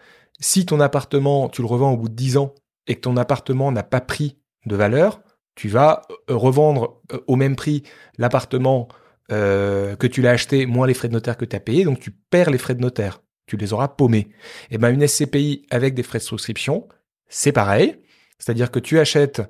Si 0.40 0.66
ton 0.66 0.80
appartement, 0.80 1.48
tu 1.48 1.62
le 1.62 1.66
revends 1.66 1.92
au 1.92 1.96
bout 1.96 2.08
de 2.08 2.14
10 2.14 2.36
ans 2.38 2.54
et 2.86 2.94
que 2.94 3.00
ton 3.00 3.16
appartement 3.16 3.72
n'a 3.72 3.82
pas 3.82 4.00
pris 4.00 4.38
de 4.66 4.76
valeur, 4.76 5.22
tu 5.54 5.68
vas 5.68 6.02
euh, 6.10 6.36
revendre 6.36 7.02
euh, 7.12 7.20
au 7.26 7.36
même 7.36 7.56
prix 7.56 7.82
l'appartement 8.18 8.88
que 9.28 10.08
tu 10.08 10.22
l'as 10.22 10.32
acheté 10.32 10.66
moins 10.66 10.88
les 10.88 10.94
frais 10.94 11.06
de 11.06 11.12
notaire 11.12 11.36
que 11.36 11.44
tu 11.44 11.54
as 11.54 11.60
payé, 11.60 11.84
donc 11.84 12.00
tu 12.00 12.10
perds 12.10 12.50
les 12.50 12.58
frais 12.58 12.74
de 12.74 12.80
notaire. 12.80 13.22
Tu 13.46 13.56
les 13.56 13.72
auras 13.72 13.86
paumés. 13.86 14.26
Et 14.70 14.74
eh 14.74 14.78
ben 14.78 14.92
une 14.92 15.06
SCPI 15.06 15.66
avec 15.70 15.94
des 15.94 16.02
frais 16.02 16.18
de 16.18 16.24
souscription, 16.24 16.88
c'est 17.28 17.52
pareil. 17.52 18.00
C'est-à-dire 18.40 18.72
que 18.72 18.80
tu 18.80 18.98
achètes 18.98 19.40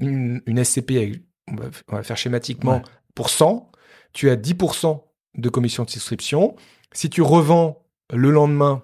une, 0.00 0.42
une 0.46 0.64
SCPI 0.64 1.22
on 1.50 1.96
va, 1.96 2.02
faire 2.02 2.16
schématiquement, 2.16 2.82
pour 3.14 3.30
100, 3.30 3.70
tu 4.12 4.30
as 4.30 4.36
10% 4.36 5.00
de 5.36 5.48
commission 5.48 5.84
de 5.84 5.90
souscription. 5.90 6.56
Si 6.92 7.10
tu 7.10 7.22
revends 7.22 7.82
le 8.12 8.30
lendemain 8.30 8.82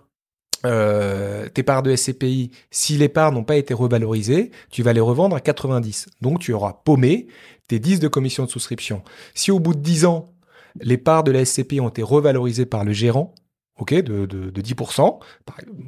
euh, 0.64 1.49
tes 1.49 1.62
parts 1.62 1.82
de 1.82 1.94
SCPI, 1.94 2.50
si 2.70 2.96
les 2.96 3.08
parts 3.08 3.30
n'ont 3.30 3.44
pas 3.44 3.56
été 3.56 3.75
revalorisées, 3.75 4.50
tu 4.70 4.82
vas 4.82 4.92
les 4.92 5.00
revendre 5.00 5.37
à 5.37 5.40
90. 5.40 6.08
Donc 6.23 6.40
tu 6.40 6.52
auras 6.52 6.73
paumé 6.73 7.28
tes 7.68 7.78
10 7.78 8.00
de 8.00 8.08
commission 8.08 8.44
de 8.44 8.50
souscription. 8.50 9.02
Si 9.35 9.50
au 9.50 9.61
bout 9.61 9.75
de 9.75 9.80
10 9.80 10.06
ans, 10.06 10.32
les 10.80 10.99
parts 10.99 11.25
de 11.25 11.30
la 11.30 11.44
SCPI 11.44 11.80
ont 11.80 11.88
été 11.88 12.02
revalorisées 12.02 12.66
par 12.66 12.85
le 12.85 12.92
gérant, 12.92 13.35
ok, 13.78 13.94
de, 13.94 14.26
de, 14.26 14.50
de 14.50 14.62
10%, 14.62 15.20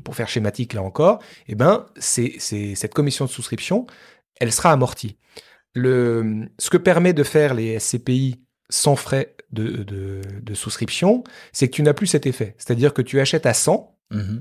pour 0.04 0.14
faire 0.14 0.28
schématique 0.28 0.74
là 0.74 0.82
encore, 0.82 1.20
eh 1.48 1.54
ben, 1.54 1.86
c'est 1.96 2.38
cette 2.38 2.94
commission 2.94 3.24
de 3.24 3.30
souscription, 3.30 3.86
elle 4.36 4.52
sera 4.52 4.70
amortie. 4.70 5.16
Le, 5.74 6.48
ce 6.58 6.70
que 6.70 6.76
permet 6.76 7.12
de 7.12 7.22
faire 7.22 7.54
les 7.54 7.78
SCPI 7.78 8.40
sans 8.70 8.96
frais 8.96 9.36
de, 9.52 9.68
de, 9.82 10.20
de 10.42 10.54
souscription, 10.54 11.24
c'est 11.52 11.68
que 11.68 11.74
tu 11.74 11.82
n'as 11.82 11.94
plus 11.94 12.06
cet 12.06 12.26
effet. 12.26 12.54
C'est-à-dire 12.58 12.92
que 12.94 13.02
tu 13.02 13.20
achètes 13.20 13.46
à 13.46 13.54
100 13.54 13.94
Mhm. 14.10 14.40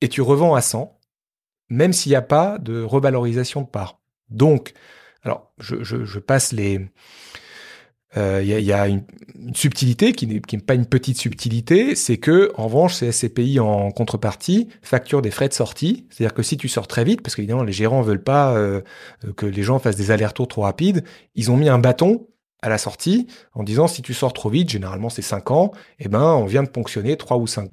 et 0.00 0.08
tu 0.08 0.20
revends 0.22 0.56
à 0.56 0.60
100, 0.60 0.98
même 1.68 1.92
s'il 1.92 2.10
n'y 2.10 2.16
a 2.16 2.22
pas 2.22 2.58
de 2.58 2.82
revalorisation 2.82 3.62
de 3.62 3.68
part. 3.68 4.00
Donc, 4.28 4.72
alors, 5.22 5.52
je, 5.58 5.84
je, 5.84 6.04
je 6.04 6.18
passe 6.18 6.50
les... 6.52 6.80
euh, 8.16 8.40
Il 8.42 8.48
y 8.48 8.72
a, 8.72 8.88
une, 8.88 9.04
subtilité 9.54 10.12
qui 10.12 10.26
n'est 10.26 10.40
pas 10.40 10.74
une 10.74 10.86
petite 10.86 11.18
subtilité, 11.18 11.94
c'est 11.94 12.16
que 12.16 12.52
en 12.56 12.64
revanche, 12.64 12.94
ces 12.94 13.12
SCPI 13.12 13.60
en 13.60 13.90
contrepartie 13.90 14.68
facturent 14.82 15.22
des 15.22 15.30
frais 15.30 15.48
de 15.48 15.54
sortie. 15.54 16.06
C'est-à-dire 16.10 16.34
que 16.34 16.42
si 16.42 16.56
tu 16.56 16.68
sors 16.68 16.86
très 16.86 17.04
vite, 17.04 17.20
parce 17.20 17.34
qu'évidemment 17.34 17.62
les 17.62 17.72
gérants 17.72 18.02
veulent 18.02 18.22
pas 18.22 18.54
euh, 18.54 18.80
que 19.36 19.46
les 19.46 19.62
gens 19.62 19.78
fassent 19.78 19.96
des 19.96 20.10
allers-retours 20.10 20.48
trop 20.48 20.62
rapides, 20.62 21.04
ils 21.34 21.50
ont 21.50 21.56
mis 21.56 21.68
un 21.68 21.78
bâton 21.78 22.26
à 22.62 22.70
la 22.70 22.78
sortie 22.78 23.26
en 23.52 23.62
disant 23.62 23.86
si 23.86 24.00
tu 24.00 24.14
sors 24.14 24.32
trop 24.32 24.48
vite, 24.48 24.70
généralement 24.70 25.10
c'est 25.10 25.22
5 25.22 25.50
ans, 25.50 25.72
eh 25.98 26.08
ben 26.08 26.22
on 26.22 26.46
vient 26.46 26.62
de 26.62 26.70
ponctionner 26.70 27.16
3 27.16 27.36
ou 27.36 27.46
5 27.46 27.70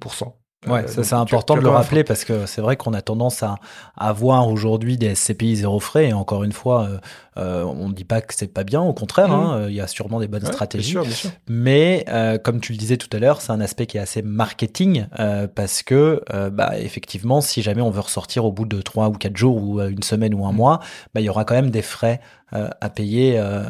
Ouais, 0.66 0.84
Euh, 0.84 0.86
ça 0.86 1.02
c'est 1.02 1.14
important 1.16 1.54
tu 1.54 1.60
de 1.60 1.64
le 1.64 1.70
rappeler 1.70 2.04
parce 2.04 2.24
que 2.24 2.46
c'est 2.46 2.60
vrai 2.60 2.76
qu'on 2.76 2.94
a 2.94 3.02
tendance 3.02 3.42
à, 3.42 3.56
à 3.96 4.12
voir 4.12 4.48
aujourd'hui 4.48 4.96
des 4.96 5.14
SCPI 5.14 5.56
zéro 5.56 5.80
frais 5.80 6.08
et 6.10 6.12
encore 6.12 6.44
une 6.44 6.52
fois, 6.52 6.84
euh, 6.84 6.98
euh, 7.38 7.64
on 7.64 7.88
ne 7.88 7.92
dit 7.94 8.04
pas 8.04 8.20
que 8.20 8.32
c'est 8.32 8.46
pas 8.46 8.62
bien, 8.62 8.80
au 8.80 8.92
contraire, 8.92 9.28
Mhm. 9.28 9.34
hein, 9.34 9.66
il 9.68 9.74
y 9.74 9.80
a 9.80 9.86
sûrement 9.88 10.20
des 10.20 10.28
bonnes 10.28 10.44
Ouais, 10.44 10.52
stratégies. 10.52 10.92
Bien 10.92 11.02
sûr, 11.02 11.08
bien 11.08 11.16
sûr. 11.16 11.30
Mais 11.48 12.04
euh, 12.08 12.38
comme 12.38 12.60
tu 12.60 12.72
le 12.72 12.78
disais 12.78 12.96
tout 12.96 13.08
à 13.12 13.18
l'heure, 13.18 13.40
c'est 13.40 13.50
un 13.52 13.60
aspect 13.60 13.86
qui 13.86 13.96
est 13.96 14.00
assez 14.00 14.22
marketing 14.22 15.06
euh, 15.18 15.48
parce 15.52 15.82
que 15.82 16.22
bah, 16.50 16.78
effectivement, 16.78 17.40
si 17.40 17.62
jamais 17.62 17.82
on 17.82 17.90
veut 17.90 18.00
ressortir 18.00 18.44
au 18.44 18.52
bout 18.52 18.66
de 18.66 18.80
trois 18.82 19.08
ou 19.08 19.12
quatre 19.12 19.36
jours 19.36 19.56
ou 19.62 19.80
une 19.80 20.02
semaine 20.02 20.34
ou 20.34 20.46
un 20.46 20.52
Mm. 20.52 20.56
mois, 20.56 20.80
bah, 21.14 21.20
il 21.20 21.24
y 21.24 21.28
aura 21.28 21.44
quand 21.44 21.54
même 21.54 21.70
des 21.70 21.82
frais 21.82 22.20
euh, 22.54 22.68
à 22.82 22.90
payer 22.90 23.38
euh, 23.38 23.62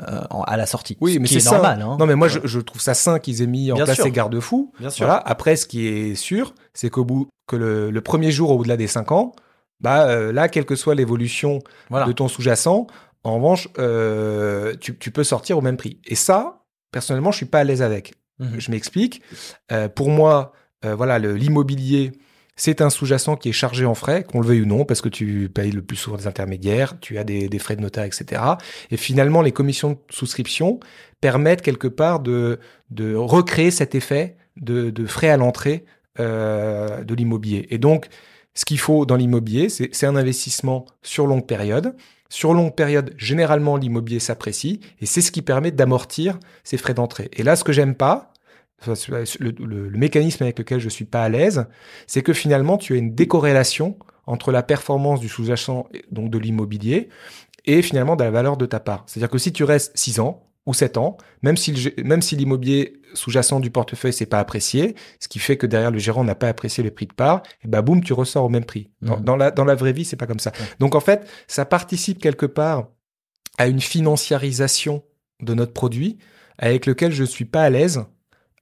à 0.44 0.56
la 0.56 0.66
sortie. 0.66 0.96
Oui, 1.00 1.14
Ce 1.14 1.18
mais 1.20 1.26
c'est 1.28 1.37
est 1.38 1.52
normal. 1.52 1.80
Hein. 1.82 1.96
Non, 2.00 2.06
mais 2.06 2.16
moi, 2.16 2.26
je, 2.26 2.40
je 2.42 2.58
trouve 2.58 2.80
ça 2.80 2.94
sain 2.94 3.20
qu'ils 3.20 3.40
aient 3.40 3.46
mis 3.46 3.70
en 3.70 3.76
Bien 3.76 3.84
place 3.84 3.94
sûr. 3.94 4.04
ces 4.04 4.11
garde-fous. 4.11 4.72
Bien 4.80 4.90
sûr. 4.90 5.06
Voilà. 5.06 5.22
Après, 5.25 5.54
ce 5.54 5.66
qui 5.66 5.87
est 5.87 6.16
sûr, 6.16 6.52
c'est 6.75 6.91
qu'au 6.91 7.05
bout 7.05 7.29
que 7.47 7.57
le, 7.57 7.91
le 7.91 8.00
premier 8.00 8.31
jour 8.31 8.50
au-delà 8.50 8.76
des 8.76 8.87
5 8.87 9.12
ans, 9.12 9.33
bah 9.81 10.07
euh, 10.09 10.33
là, 10.33 10.49
quelle 10.49 10.64
que 10.64 10.76
soit 10.76 10.95
l'évolution 10.95 11.59
Voilà. 11.91 12.07
de 12.07 12.12
ton 12.12 12.29
sous-jacent, 12.29 12.87
en 13.25 13.35
revanche, 13.37 13.69
euh, 13.79 14.75
tu, 14.81 14.97
tu 14.97 15.11
peux 15.11 15.25
sortir 15.25 15.59
au 15.59 15.61
même 15.61 15.76
prix. 15.76 16.00
Et 16.07 16.14
ça, 16.14 16.64
personnellement, 16.93 17.33
je 17.33 17.38
suis 17.38 17.47
pas 17.47 17.61
à 17.61 17.64
l'aise 17.64 17.83
avec. 17.83 18.14
Mhm. 18.38 18.59
Je 18.61 18.71
m'explique. 18.71 19.23
Euh, 19.71 19.88
pour 19.88 20.09
moi, 20.11 20.52
voilà, 20.85 21.21
l'immobilier, 21.21 22.11
c'est 22.57 22.81
un 22.81 22.91
sous-jacent 22.91 23.37
qui 23.37 23.49
est 23.49 23.52
chargé 23.52 23.85
en 23.85 23.95
frais, 23.95 24.25
qu'on 24.25 24.41
le 24.41 24.47
veuille 24.49 24.62
ou 24.62 24.67
non, 24.67 24.85
parce 24.85 25.00
que 25.00 25.09
tu 25.09 25.49
payes 25.49 25.71
le 25.71 25.81
plus 25.81 25.97
souvent 25.97 26.17
des 26.17 26.26
intermédiaires, 26.26 26.99
tu 26.99 27.19
as 27.19 27.25
des, 27.25 27.49
des 27.49 27.59
frais 27.61 27.76
de 27.76 27.81
notaire, 27.81 28.02
etc. 28.02 28.43
Et 28.91 28.97
finalement, 28.97 29.43
les 29.43 29.52
commissions 29.52 29.93
de 29.93 29.99
souscription 30.11 30.81
permettent 31.21 31.62
quelque 31.62 31.87
part 31.87 32.19
de, 32.19 32.59
de 32.91 33.14
recréer 33.14 33.71
cet 33.71 33.95
effet 33.95 34.37
de, 34.57 34.91
de 34.91 35.07
frais 35.07 35.31
à 35.31 35.37
l'entrée 35.37 35.85
euh, 36.21 37.04
de 37.04 37.14
l'immobilier. 37.14 37.66
Et 37.71 37.78
donc, 37.78 38.07
ce 38.54 38.64
qu'il 38.64 38.78
faut 38.78 39.07
dans 39.07 39.16
l'immobilier, 39.16 39.69
c'est 39.69 40.04
un 40.07 40.16
investissement 40.16 40.85
sur 41.02 41.26
longue 41.26 41.47
période. 41.47 41.97
Sur 42.28 42.54
longue 42.54 42.75
période, 42.75 43.14
généralement, 43.16 43.76
l'immobilier 43.76 44.19
s'apprécie 44.21 44.81
et 45.00 45.07
c'est 45.07 45.21
ce 45.21 45.31
qui 45.33 45.42
permet 45.42 45.71
d'amortir 45.71 46.38
ces 46.64 46.76
frais 46.78 46.95
d'entrée. 46.95 47.31
Et 47.35 47.42
là, 47.42 47.57
ce 47.57 47.64
que 47.64 47.73
j'aime 47.73 47.95
pas, 47.95 48.33
le- 49.38 49.50
le 49.66 49.90
mécanisme 49.99 50.42
avec 50.42 50.59
lequel 50.59 50.81
je 50.81 50.88
suis 50.88 51.04
pas 51.04 51.23
à 51.23 51.28
l'aise, 51.28 51.66
c'est 52.07 52.23
que 52.23 52.33
finalement, 52.33 52.78
tu 52.78 52.95
as 52.95 52.97
une 52.97 53.14
décorrélation 53.14 53.97
entre 54.26 54.50
la 54.52 54.62
performance 54.62 55.21
du 55.21 55.28
sous-jacent, 55.28 55.88
donc 56.11 56.31
de 56.31 56.38
l'immobilier, 56.38 57.09
et 57.64 57.83
finalement 57.83 58.16
de 58.16 58.25
la 58.25 58.31
valeur 58.31 58.57
de 58.57 58.66
ta 58.66 58.81
part. 58.81 59.04
C'est-à-dire 59.07 59.31
que 59.31 59.38
si 59.38 59.52
tu 59.52 59.64
restes 59.64 59.92
6 59.97 60.19
ans 60.21 60.42
ou 60.66 60.75
7 60.75 60.97
ans, 60.97 61.16
même 61.42 61.57
si, 61.57 61.73
le 61.73 62.02
même 62.04 62.23
si 62.23 62.37
l'immobilier 62.37 63.00
sous-jacent 63.14 63.61
du 63.61 63.71
portefeuille 63.71 64.12
s'est 64.12 64.26
pas 64.26 64.38
apprécié, 64.38 64.95
ce 65.19 65.28
qui 65.28 65.38
fait 65.38 65.57
que 65.57 65.66
derrière 65.66 65.90
le 65.90 65.99
gérant 65.99 66.25
n'a 66.25 66.35
pas 66.35 66.49
apprécié 66.49 66.85
le 66.85 66.90
prix 66.90 67.07
de 67.07 67.12
part, 67.12 67.42
et 67.64 67.69
bah 67.69 67.83
boum, 67.83 68.02
tu 68.02 68.12
ressors 68.12 68.45
au 68.45 68.49
même 68.49 68.64
prix. 68.64 68.90
Dans, 69.00 69.19
dans 69.19 69.37
la, 69.37 69.50
dans 69.50 69.64
la 69.64 69.75
vraie 69.75 69.92
vie, 69.92 70.04
c'est 70.04 70.16
pas 70.16 70.26
comme 70.26 70.38
ça. 70.38 70.52
Donc 70.78 70.95
en 70.95 71.00
fait, 71.00 71.28
ça 71.49 71.64
participe 71.64 72.21
quelque 72.21 72.47
part 72.47 72.88
à 73.59 73.66
une 73.66 73.81
financiarisation 73.81 75.02
de 75.40 75.54
notre 75.54 75.73
produit 75.73 76.19
avec 76.59 76.87
lequel 76.87 77.12
je 77.12 77.25
suis 77.25 77.45
pas 77.45 77.62
à 77.62 77.71
l'aise. 77.71 78.04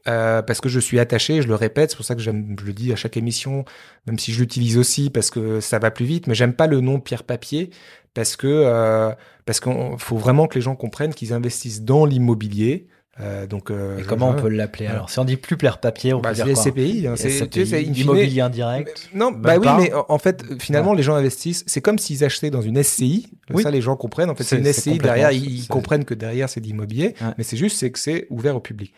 Euh, 0.08 0.42
parce 0.42 0.60
que 0.60 0.68
je 0.68 0.80
suis 0.80 0.98
attaché, 0.98 1.42
je 1.42 1.48
le 1.48 1.54
répète, 1.54 1.90
c'est 1.90 1.96
pour 1.96 2.06
ça 2.06 2.14
que 2.14 2.22
je 2.22 2.30
le 2.30 2.72
dis 2.72 2.92
à 2.92 2.96
chaque 2.96 3.16
émission, 3.16 3.64
même 4.06 4.18
si 4.18 4.32
je 4.32 4.40
l'utilise 4.40 4.78
aussi 4.78 5.10
parce 5.10 5.30
que 5.30 5.60
ça 5.60 5.78
va 5.78 5.90
plus 5.90 6.06
vite, 6.06 6.26
mais 6.26 6.34
j'aime 6.34 6.54
pas 6.54 6.66
le 6.66 6.80
nom 6.80 7.00
pierre 7.00 7.24
papier 7.24 7.70
parce 8.14 8.36
que 8.36 8.46
euh, 8.46 9.12
parce 9.44 9.60
qu'il 9.60 9.72
faut 9.98 10.16
vraiment 10.16 10.46
que 10.46 10.54
les 10.54 10.60
gens 10.60 10.76
comprennent 10.76 11.14
qu'ils 11.14 11.32
investissent 11.32 11.82
dans 11.82 12.04
l'immobilier. 12.04 12.86
Euh, 13.18 13.46
donc 13.46 13.70
euh, 13.70 13.98
Et 13.98 14.02
comment 14.04 14.30
on 14.30 14.34
peut 14.34 14.48
l'appeler 14.48 14.86
Ouais. 14.86 14.92
alors? 14.92 15.10
Si 15.10 15.18
on 15.18 15.24
dit 15.24 15.36
plus 15.36 15.56
plaire 15.56 15.78
papier, 15.78 16.14
on 16.14 16.20
bah, 16.20 16.30
peut 16.30 16.36
dire 16.36 16.44
quoi? 16.44 16.54
SCPI, 16.54 17.06
hein, 17.06 17.14
c'est 17.16 17.28
SCPI, 17.30 17.48
tu 17.50 17.66
sais, 17.66 17.82
immobilier 17.82 18.40
indirect? 18.40 19.10
non, 19.14 19.32
bah 19.32 19.58
oui, 19.58 19.66
mais 19.78 19.92
en- 20.08 20.18
fait, 20.18 20.44
finalement, 20.60 20.94
les 20.94 21.02
gens 21.02 21.14
investissent. 21.16 21.64
C'est 21.66 21.80
comme 21.80 21.98
s'ils 21.98 22.24
achetaient 22.24 22.50
dans 22.50 22.62
une 22.62 22.82
SCI. 22.82 23.28
Oui. 23.52 23.62
Ça, 23.62 23.70
les 23.70 23.80
gens 23.80 23.96
comprennent. 23.96 24.30
En 24.30 24.34
fait, 24.34 24.44
c'est 24.44 24.58
une 24.58 24.72
SCI. 24.72 24.98
Derrière, 24.98 25.32
ils, 25.32 25.66
comprennent 25.66 26.04
que 26.04 26.14
derrière, 26.14 26.48
c'est 26.48 26.60
de 26.60 26.66
l'immobilier. 26.66 27.14
Ouais. 27.20 27.32
Mais 27.36 27.44
c'est 27.44 27.56
juste, 27.56 27.78
c'est 27.78 27.90
que 27.90 27.98
c'est 27.98 28.26
ouvert 28.30 28.56
au 28.56 28.60
public. 28.60 28.94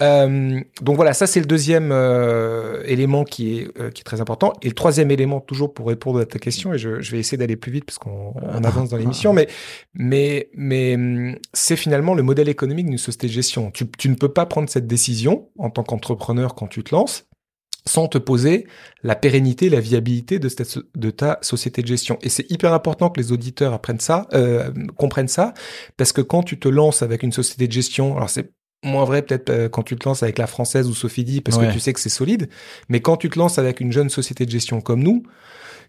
Euh, 0.00 0.60
donc 0.82 0.96
voilà, 0.96 1.12
ça, 1.12 1.26
c'est 1.26 1.40
le 1.40 1.46
deuxième 1.46 1.92
élément 2.84 3.24
qui 3.24 3.58
est, 3.58 3.92
qui 3.92 4.00
est 4.00 4.04
très 4.04 4.20
important. 4.20 4.52
Et 4.62 4.68
le 4.68 4.74
troisième 4.74 5.10
élément, 5.10 5.40
toujours 5.40 5.74
pour 5.74 5.88
répondre 5.88 6.20
à 6.20 6.24
ta 6.24 6.38
question, 6.38 6.72
et 6.72 6.78
je, 6.78 7.00
je 7.00 7.10
vais 7.10 7.18
essayer 7.18 7.36
d'aller 7.36 7.56
plus 7.56 7.72
vite 7.72 7.84
parce 7.84 7.98
qu'on 7.98 8.32
on 8.42 8.64
avance 8.64 8.90
dans 8.90 8.96
l'émission, 8.96 9.32
mais, 9.34 9.48
mais, 9.94 10.48
mais 10.54 11.38
c'est 11.52 11.76
finalement 11.76 12.14
le 12.14 12.22
modèle 12.22 12.48
économique 12.48 12.86
d'une 12.86 12.98
société 12.98 13.28
Tu, 13.72 14.08
ne 14.08 14.14
peux 14.14 14.32
pas 14.32 14.46
prendre 14.46 14.68
cette 14.68 14.86
décision 14.86 15.50
en 15.58 15.70
tant 15.70 15.82
qu'entrepreneur 15.82 16.54
quand 16.54 16.66
tu 16.66 16.84
te 16.84 16.94
lances 16.94 17.26
sans 17.86 18.08
te 18.08 18.16
poser 18.16 18.66
la 19.02 19.14
pérennité, 19.14 19.68
la 19.68 19.80
viabilité 19.80 20.38
de, 20.38 21.10
ta 21.10 21.38
société 21.42 21.82
de 21.82 21.86
gestion. 21.86 22.18
Et 22.22 22.30
c'est 22.30 22.50
hyper 22.50 22.72
important 22.72 23.10
que 23.10 23.20
les 23.20 23.30
auditeurs 23.30 23.78
euh, 24.32 24.72
comprennent 24.96 25.28
ça, 25.28 25.52
parce 25.98 26.12
que 26.12 26.22
quand 26.22 26.42
tu 26.42 26.58
te 26.58 26.68
lances 26.68 27.02
avec 27.02 27.22
une 27.22 27.32
société 27.32 27.66
de 27.68 27.72
gestion, 27.72 28.16
alors 28.16 28.30
c'est 28.30 28.54
moins 28.84 29.04
vrai 29.04 29.22
peut-être 29.22 29.50
euh, 29.50 29.68
quand 29.68 29.82
tu 29.82 29.96
te 29.96 30.08
lances 30.08 30.22
avec 30.22 30.38
la 30.38 30.46
française 30.46 30.88
ou 30.88 30.94
Sophie 30.94 31.40
parce 31.40 31.56
Ouais. 31.58 31.66
que 31.68 31.72
tu 31.72 31.80
sais 31.80 31.92
que 31.92 32.00
c'est 32.00 32.08
solide, 32.08 32.48
mais 32.88 33.00
quand 33.00 33.16
tu 33.16 33.28
te 33.30 33.38
lances 33.38 33.58
avec 33.58 33.80
une 33.80 33.90
jeune 33.92 34.10
société 34.10 34.44
de 34.46 34.50
gestion 34.50 34.80
comme 34.80 35.02
nous, 35.02 35.22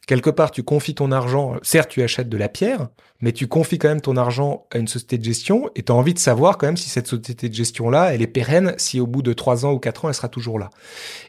quelque 0.08 0.30
part 0.30 0.52
tu 0.52 0.64
confies 0.64 0.96
ton 0.96 1.12
argent, 1.12 1.56
certes 1.62 1.90
tu 1.90 2.02
achètes 2.04 2.30
de 2.30 2.38
la 2.38 2.48
pierre, 2.50 2.90
mais 3.22 3.32
tu 3.32 3.48
confies 3.48 3.78
quand 3.80 3.88
même 3.90 4.02
ton 4.02 4.18
argent 4.18 4.68
à 4.72 4.78
une 4.78 4.88
société 4.88 5.18
de 5.18 5.24
gestion 5.24 5.70
et 5.76 5.84
tu 5.84 5.92
as 5.92 5.96
envie 5.96 6.14
de 6.14 6.20
savoir 6.20 6.58
quand 6.58 6.68
même 6.68 6.78
si 6.78 6.90
cette 6.90 7.08
société 7.08 7.50
de 7.50 7.54
gestion-là, 7.54 8.14
elle 8.14 8.22
est 8.22 8.28
pérenne, 8.28 8.74
si 8.78 9.00
au 9.00 9.08
bout 9.08 9.22
de 9.22 9.34
trois 9.34 9.66
ans 9.66 9.74
ou 9.74 9.80
quatre 9.80 10.06
ans, 10.06 10.10
elle 10.10 10.16
sera 10.16 10.30
toujours 10.30 10.60
là. 10.60 10.70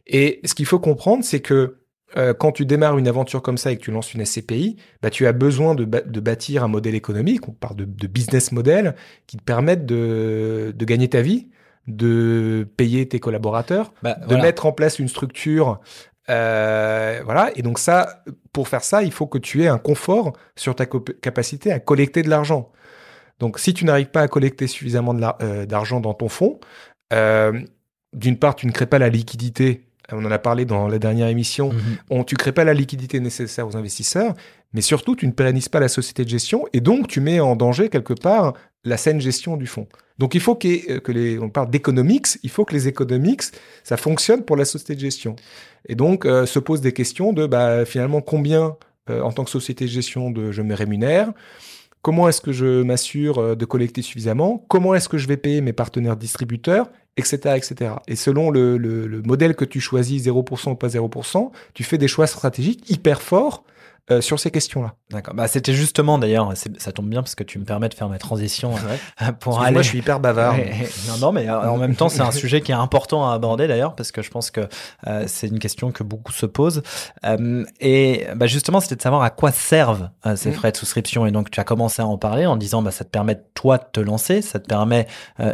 Et 0.06 0.40
ce 0.44 0.54
qu'il 0.54 0.66
faut 0.66 0.78
comprendre, 0.78 1.24
c'est 1.24 1.40
que 1.40 1.76
euh, 2.16 2.32
quand 2.34 2.52
tu 2.52 2.64
démarres 2.66 2.98
une 2.98 3.08
aventure 3.08 3.42
comme 3.42 3.58
ça 3.58 3.72
et 3.72 3.76
que 3.76 3.82
tu 3.82 3.90
lances 3.90 4.14
une 4.14 4.24
SCPI, 4.24 4.76
bah, 5.02 5.10
tu 5.10 5.26
as 5.26 5.32
besoin 5.32 5.74
de, 5.74 5.84
ba- 5.84 6.02
de 6.02 6.20
bâtir 6.20 6.62
un 6.62 6.68
modèle 6.68 6.94
économique, 6.94 7.48
on 7.48 7.52
parle 7.52 7.76
de, 7.76 7.84
de 7.84 8.06
business 8.06 8.52
model, 8.52 8.94
qui 9.26 9.36
te 9.36 9.42
permettent 9.42 9.86
de, 9.86 10.72
de 10.74 10.84
gagner 10.84 11.08
ta 11.08 11.20
vie, 11.20 11.48
de 11.86 12.66
payer 12.76 13.06
tes 13.08 13.20
collaborateurs, 13.20 13.92
Bah, 14.02 14.14
de 14.14 14.26
voilà. 14.26 14.42
mettre 14.42 14.66
en 14.66 14.72
place 14.72 14.98
une 14.98 15.08
structure. 15.08 15.80
euh, 16.28 17.20
voilà. 17.24 17.50
Et 17.56 17.62
donc 17.62 17.78
ça, 17.78 18.22
pour 18.52 18.68
faire 18.68 18.82
ça, 18.82 19.02
il 19.02 19.12
faut 19.12 19.26
que 19.26 19.38
tu 19.38 19.62
aies 19.62 19.68
un 19.68 19.78
confort 19.78 20.32
sur 20.56 20.74
ta 20.74 20.86
capacité 20.86 21.70
à 21.72 21.78
collecter 21.78 22.22
de 22.22 22.28
l'argent. 22.30 22.70
Donc 23.38 23.58
si 23.58 23.74
tu 23.74 23.84
n'arrives 23.84 24.10
pas 24.10 24.22
à 24.22 24.28
collecter 24.28 24.66
suffisamment 24.66 25.14
euh, 25.42 25.66
d'argent 25.66 26.00
dans 26.00 26.14
ton 26.14 26.28
fonds, 26.28 26.58
euh, 27.12 27.52
d'une 28.12 28.38
part, 28.38 28.54
tu 28.56 28.66
ne 28.66 28.72
crées 28.72 28.86
pas 28.86 28.98
la 28.98 29.08
liquidité. 29.08 29.82
On 30.12 30.24
en 30.24 30.30
a 30.30 30.38
parlé 30.38 30.64
dans 30.64 30.88
la 30.88 30.98
dernière 30.98 31.26
émission. 31.28 31.72
Mhm. 31.72 31.80
On, 32.10 32.24
tu 32.24 32.36
crées 32.36 32.52
pas 32.52 32.64
la 32.64 32.74
liquidité 32.74 33.20
nécessaire 33.20 33.66
aux 33.66 33.76
investisseurs, 33.76 34.34
mais 34.72 34.80
surtout, 34.80 35.16
tu 35.16 35.26
ne 35.26 35.32
pérennises 35.32 35.68
pas 35.68 35.80
la 35.80 35.88
société 35.88 36.24
de 36.24 36.28
gestion 36.28 36.66
et 36.72 36.80
donc 36.80 37.08
tu 37.08 37.20
mets 37.20 37.40
en 37.40 37.56
danger 37.56 37.88
quelque 37.88 38.12
part 38.12 38.54
la 38.84 38.96
saine 38.96 39.20
gestion 39.20 39.56
du 39.56 39.66
fonds. 39.66 39.88
Donc 40.18 40.34
il 40.34 40.40
faut 40.40 40.58
euh, 40.64 41.00
que 41.00 41.12
les, 41.12 41.38
on 41.38 41.50
parle 41.50 41.70
d'économics, 41.70 42.38
il 42.42 42.50
faut 42.50 42.64
que 42.64 42.74
les 42.74 42.88
economics, 42.88 43.42
ça 43.84 43.96
fonctionne 43.96 44.42
pour 44.42 44.56
la 44.56 44.64
société 44.64 44.94
de 44.94 45.00
gestion. 45.00 45.36
Et 45.88 45.94
donc 45.94 46.24
euh, 46.24 46.46
se 46.46 46.58
posent 46.58 46.80
des 46.80 46.92
questions 46.92 47.32
de 47.32 47.46
bah, 47.46 47.84
finalement 47.84 48.20
combien 48.20 48.76
euh, 49.10 49.20
en 49.20 49.32
tant 49.32 49.44
que 49.44 49.50
société 49.50 49.84
de 49.84 49.90
gestion 49.90 50.30
de 50.30 50.52
je 50.52 50.62
me 50.62 50.74
rémunère, 50.74 51.32
comment 52.02 52.28
est-ce 52.28 52.40
que 52.40 52.52
je 52.52 52.82
m'assure 52.82 53.56
de 53.56 53.64
collecter 53.64 54.02
suffisamment, 54.02 54.64
comment 54.68 54.94
est-ce 54.94 55.08
que 55.08 55.18
je 55.18 55.26
vais 55.26 55.36
payer 55.36 55.60
mes 55.60 55.72
partenaires 55.72 56.16
distributeurs? 56.16 56.88
Etc., 57.18 57.38
etc. 57.56 57.92
Et 58.08 58.14
selon 58.14 58.50
le, 58.50 58.76
le, 58.76 59.06
le 59.06 59.22
modèle 59.22 59.56
que 59.56 59.64
tu 59.64 59.80
choisis, 59.80 60.22
0% 60.26 60.70
ou 60.70 60.74
pas 60.74 60.88
0%, 60.88 61.50
tu 61.72 61.82
fais 61.82 61.96
des 61.96 62.08
choix 62.08 62.26
stratégiques 62.26 62.90
hyper 62.90 63.22
forts 63.22 63.64
euh, 64.10 64.20
sur 64.20 64.38
ces 64.38 64.50
questions-là. 64.50 64.94
D'accord. 65.10 65.34
Bah, 65.34 65.46
c'était 65.48 65.72
justement 65.72 66.18
d'ailleurs, 66.18 66.52
ça 66.78 66.92
tombe 66.92 67.08
bien 67.08 67.22
parce 67.22 67.34
que 67.34 67.44
tu 67.44 67.58
me 67.58 67.64
permets 67.64 67.88
de 67.88 67.94
faire 67.94 68.08
ma 68.08 68.18
transition 68.18 68.72
euh, 69.22 69.32
pour 69.32 69.60
aller. 69.60 69.72
Moi, 69.72 69.82
je 69.82 69.88
suis 69.88 69.98
hyper 69.98 70.20
bavard. 70.20 70.56
non, 71.08 71.18
non, 71.18 71.32
mais 71.32 71.48
euh, 71.48 71.70
en 71.70 71.76
même 71.76 71.94
temps, 71.94 72.08
c'est 72.08 72.22
un 72.22 72.30
sujet 72.32 72.60
qui 72.60 72.72
est 72.72 72.76
important 72.76 73.28
à 73.28 73.34
aborder 73.34 73.68
d'ailleurs 73.68 73.94
parce 73.94 74.10
que 74.10 74.22
je 74.22 74.30
pense 74.30 74.50
que 74.50 74.68
euh, 75.06 75.24
c'est 75.26 75.46
une 75.46 75.58
question 75.58 75.92
que 75.92 76.02
beaucoup 76.02 76.32
se 76.32 76.46
posent. 76.46 76.82
Euh, 77.24 77.64
et 77.80 78.26
bah, 78.34 78.46
justement, 78.46 78.80
c'était 78.80 78.96
de 78.96 79.02
savoir 79.02 79.22
à 79.22 79.30
quoi 79.30 79.52
servent 79.52 80.10
ces 80.34 80.50
mmh. 80.50 80.54
frais 80.54 80.72
de 80.72 80.76
souscription. 80.76 81.26
Et 81.26 81.30
donc, 81.30 81.50
tu 81.50 81.60
as 81.60 81.64
commencé 81.64 82.02
à 82.02 82.06
en 82.06 82.18
parler 82.18 82.46
en 82.46 82.56
disant, 82.56 82.82
bah, 82.82 82.90
ça 82.90 83.04
te 83.04 83.10
permet 83.10 83.40
toi 83.54 83.78
de 83.78 83.84
te 83.92 84.00
lancer, 84.00 84.42
ça 84.42 84.58
te 84.58 84.66
permet 84.66 85.06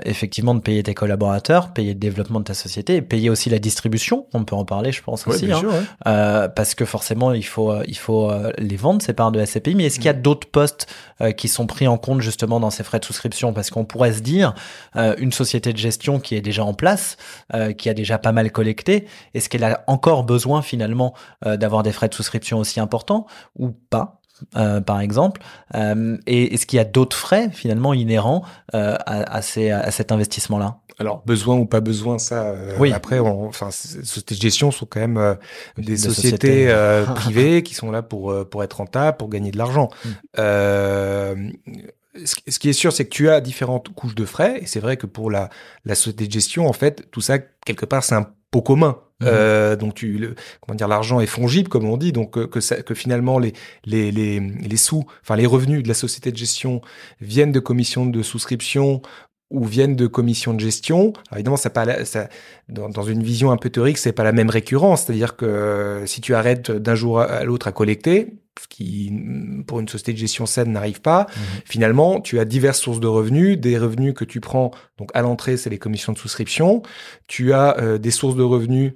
effectivement 0.05 0.55
de 0.55 0.61
payer 0.61 0.83
tes 0.83 0.95
collaborateurs, 0.95 1.73
payer 1.73 1.93
le 1.93 1.99
développement 1.99 2.41
de 2.41 2.45
ta 2.45 2.55
société 2.55 2.97
et 2.97 3.03
payer 3.03 3.29
aussi 3.31 3.51
la 3.51 3.59
distribution. 3.59 4.27
On 4.33 4.45
peut 4.45 4.57
en 4.57 4.65
parler, 4.65 4.93
je 4.93 5.03
pense 5.03 5.27
aussi, 5.27 5.51
hein, 5.53 5.63
ouais. 5.65 6.49
parce 6.55 6.75
que 6.75 6.85
forcément, 6.85 7.33
il 7.33 7.45
faut, 7.45 7.75
il 7.87 7.97
faut 7.97 8.31
les 8.59 8.77
ventes, 8.77 9.03
ces 9.03 9.13
parts 9.13 9.33
de 9.33 9.45
SCPI, 9.45 9.75
mais 9.75 9.85
est-ce 9.85 9.97
qu'il 9.97 10.07
y 10.07 10.09
a 10.09 10.15
mm. 10.15 10.23
d'autres 10.23 10.49
postes 10.49 10.87
euh, 11.21 11.33
qui 11.33 11.49
sont 11.49 11.67
pris 11.67 11.87
en 11.87 11.99
compte 11.99 12.21
justement 12.21 12.61
dans 12.61 12.71
ces 12.71 12.85
frais 12.85 12.99
de 12.99 13.05
souscription? 13.05 13.53
Parce 13.53 13.71
qu'on 13.71 13.85
pourrait 13.85 14.13
se 14.13 14.21
dire, 14.21 14.55
euh, 14.97 15.15
une 15.19 15.33
société 15.33 15.73
de 15.73 15.79
gestion 15.79 16.21
qui 16.21 16.35
est 16.35 16.41
déjà 16.41 16.65
en 16.65 16.75
place, 16.75 17.17
euh, 17.55 17.73
qui 17.73 17.89
a 17.89 17.95
déjà 17.95 18.19
pas 18.19 18.33
mal 18.33 18.51
collecté, 18.53 19.07
est-ce 19.35 19.49
qu'elle 19.49 19.65
a 19.65 19.85
encore 19.87 20.25
besoin 20.25 20.63
finalement 20.63 21.15
d'avoir 21.45 21.83
des 21.83 21.93
frais 21.93 22.09
de 22.09 22.15
souscription 22.15 22.59
aussi 22.59 22.81
importants 22.81 23.27
ou 23.59 23.71
pas 23.71 24.21
par 24.87 25.01
exemple? 25.01 25.43
Et 26.27 26.55
est-ce 26.55 26.67
qu'il 26.67 26.77
y 26.77 26.81
a 26.81 26.85
d'autres 26.85 27.17
frais 27.17 27.51
finalement 27.53 27.95
inhérents 27.95 28.43
à, 28.73 29.43
ces, 29.43 29.71
à 29.71 29.91
cet 29.91 30.13
investissement-là? 30.13 30.79
Alors 30.99 31.23
besoin 31.25 31.57
ou 31.57 31.67
pas 31.67 31.81
besoin, 31.81 32.19
ça. 32.19 32.45
Euh, 32.45 32.77
oui. 32.79 32.93
Après, 32.93 33.19
on, 33.19 33.47
enfin, 33.47 33.71
sociétés 33.71 34.35
de 34.35 34.41
gestion 34.41 34.71
sont 34.71 34.87
quand 34.87 35.01
même 35.01 35.17
euh, 35.17 35.35
des, 35.79 35.97
sociétés, 35.97 36.67
euh, 36.69 37.05
privées 37.15 37.63
qui 37.63 37.75
sont 37.75 37.91
là 37.91 38.03
pour 38.03 38.49
pour 38.49 38.63
être 38.63 38.75
rentables, 38.75 39.17
pour 39.17 39.29
gagner 39.29 39.51
de 39.51 39.59
l'argent. 39.59 39.89
Hmm. 40.05 41.51
ce 42.25 42.59
qui 42.59 42.69
est 42.69 42.75
sûr, 42.75 42.93
c'est 42.93 43.05
que 43.05 43.11
tu 43.11 43.31
as 43.31 43.41
différentes 43.41 43.89
couches 43.95 44.15
de 44.15 44.25
frais, 44.25 44.61
et 44.61 44.67
c'est 44.67 44.81
vrai 44.81 44.97
que 44.97 45.07
pour 45.07 45.31
la, 45.31 45.49
la 45.85 45.95
société 45.95 46.27
de 46.27 46.33
gestion, 46.33 46.69
en 46.69 46.73
fait, 46.73 47.11
tout 47.11 47.21
ça 47.21 47.39
quelque 47.39 47.87
part, 47.87 48.05
c'est 48.05 48.15
un 48.15 48.29
pot 48.51 48.63
commun. 48.63 48.99
Hmm. 49.21 49.77
donc 49.77 49.95
tu, 49.95 50.19
le, 50.19 50.35
comment 50.61 50.75
dire, 50.75 50.89
l'argent 50.89 51.21
est 51.21 51.27
fongible 51.27 51.69
comme 51.69 51.89
on 51.89 51.97
dit, 51.97 52.11
donc 52.11 52.49
que, 52.49 52.61
ça, 52.61 52.83
que 52.83 52.93
finalement 52.93 53.39
les, 53.39 53.53
les 53.85 54.11
les 54.11 54.41
les 54.41 54.77
sous, 54.77 55.05
enfin 55.23 55.37
les 55.37 55.47
revenus 55.47 55.85
de 55.85 55.89
la 55.89 55.95
société 55.95 56.33
de 56.33 56.37
gestion 56.37 56.81
viennent 57.21 57.53
de 57.53 57.61
commissions 57.61 58.05
de 58.05 58.21
souscription 58.21 59.01
ou 59.53 59.65
viennent 59.65 59.95
de 59.95 60.07
commissions 60.07 60.55
de 60.55 60.61
gestion. 60.61 61.13
Alors 61.29 61.37
évidemment, 61.37 61.57
ça 61.57 61.71
pas 61.71 62.05
ça, 62.05 62.29
dans, 62.69 62.89
dans, 62.89 63.03
une 63.03 63.23
vision 63.23 63.51
un 63.53 63.57
peu 63.57 63.71
théorique, 63.71 63.99
c'est 63.99 64.13
pas 64.13 64.25
la 64.25 64.33
même 64.33 64.51
récurrence. 64.51 65.05
C'est-à-dire 65.05 65.37
que 65.37 65.45
euh, 65.45 66.07
si 66.07 66.21
tu 66.21 66.35
arrêtes 66.35 66.71
d'un 66.71 66.95
jour 66.95 67.21
à 67.21 67.45
l'autre 67.45 67.69
à 67.69 67.73
collecter, 67.73 68.35
ce 68.61 68.67
qui 68.69 69.13
pour 69.67 69.81
une 69.81 69.89
société 69.89 70.13
de 70.13 70.19
gestion 70.19 70.47
saine 70.47 70.73
n'arrive 70.73 71.01
pas, 71.01 71.25
mmh. 71.25 71.41
finalement, 71.65 72.21
tu 72.21 72.39
as 72.39 72.45
diverses 72.45 72.81
sources 72.81 73.01
de 73.01 73.07
revenus, 73.07 73.59
des 73.59 73.79
revenus 73.79 74.15
que 74.15 74.25
tu 74.25 74.41
prends 74.41 74.71
donc 74.99 75.11
à 75.15 75.23
l'entrée, 75.23 75.57
c'est 75.57 75.71
les 75.71 75.79
commissions 75.79 76.13
de 76.13 76.19
souscription. 76.19 76.83
Tu 77.29 77.53
as 77.53 77.79
euh, 77.79 77.99
des 77.99 78.11
sources 78.11 78.37
de 78.37 78.43
revenus 78.43 78.95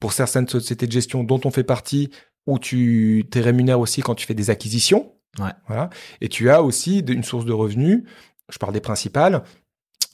pour 0.00 0.12
certaines 0.12 0.48
sociétés 0.48 0.86
de 0.86 0.92
gestion 0.92 1.24
dont 1.24 1.40
on 1.44 1.50
fait 1.50 1.64
partie, 1.64 2.10
où 2.46 2.58
tu 2.58 3.24
t'es 3.30 3.40
rémunères 3.40 3.80
aussi 3.80 4.02
quand 4.02 4.14
tu 4.14 4.26
fais 4.26 4.34
des 4.34 4.50
acquisitions. 4.50 5.12
Ouais. 5.38 5.52
Voilà. 5.66 5.90
Et 6.20 6.28
tu 6.28 6.50
as 6.50 6.62
aussi 6.62 6.98
une 6.98 7.24
source 7.24 7.44
de 7.44 7.52
revenus, 7.52 8.04
je 8.50 8.58
parle 8.58 8.72
des 8.72 8.80
principales, 8.80 9.42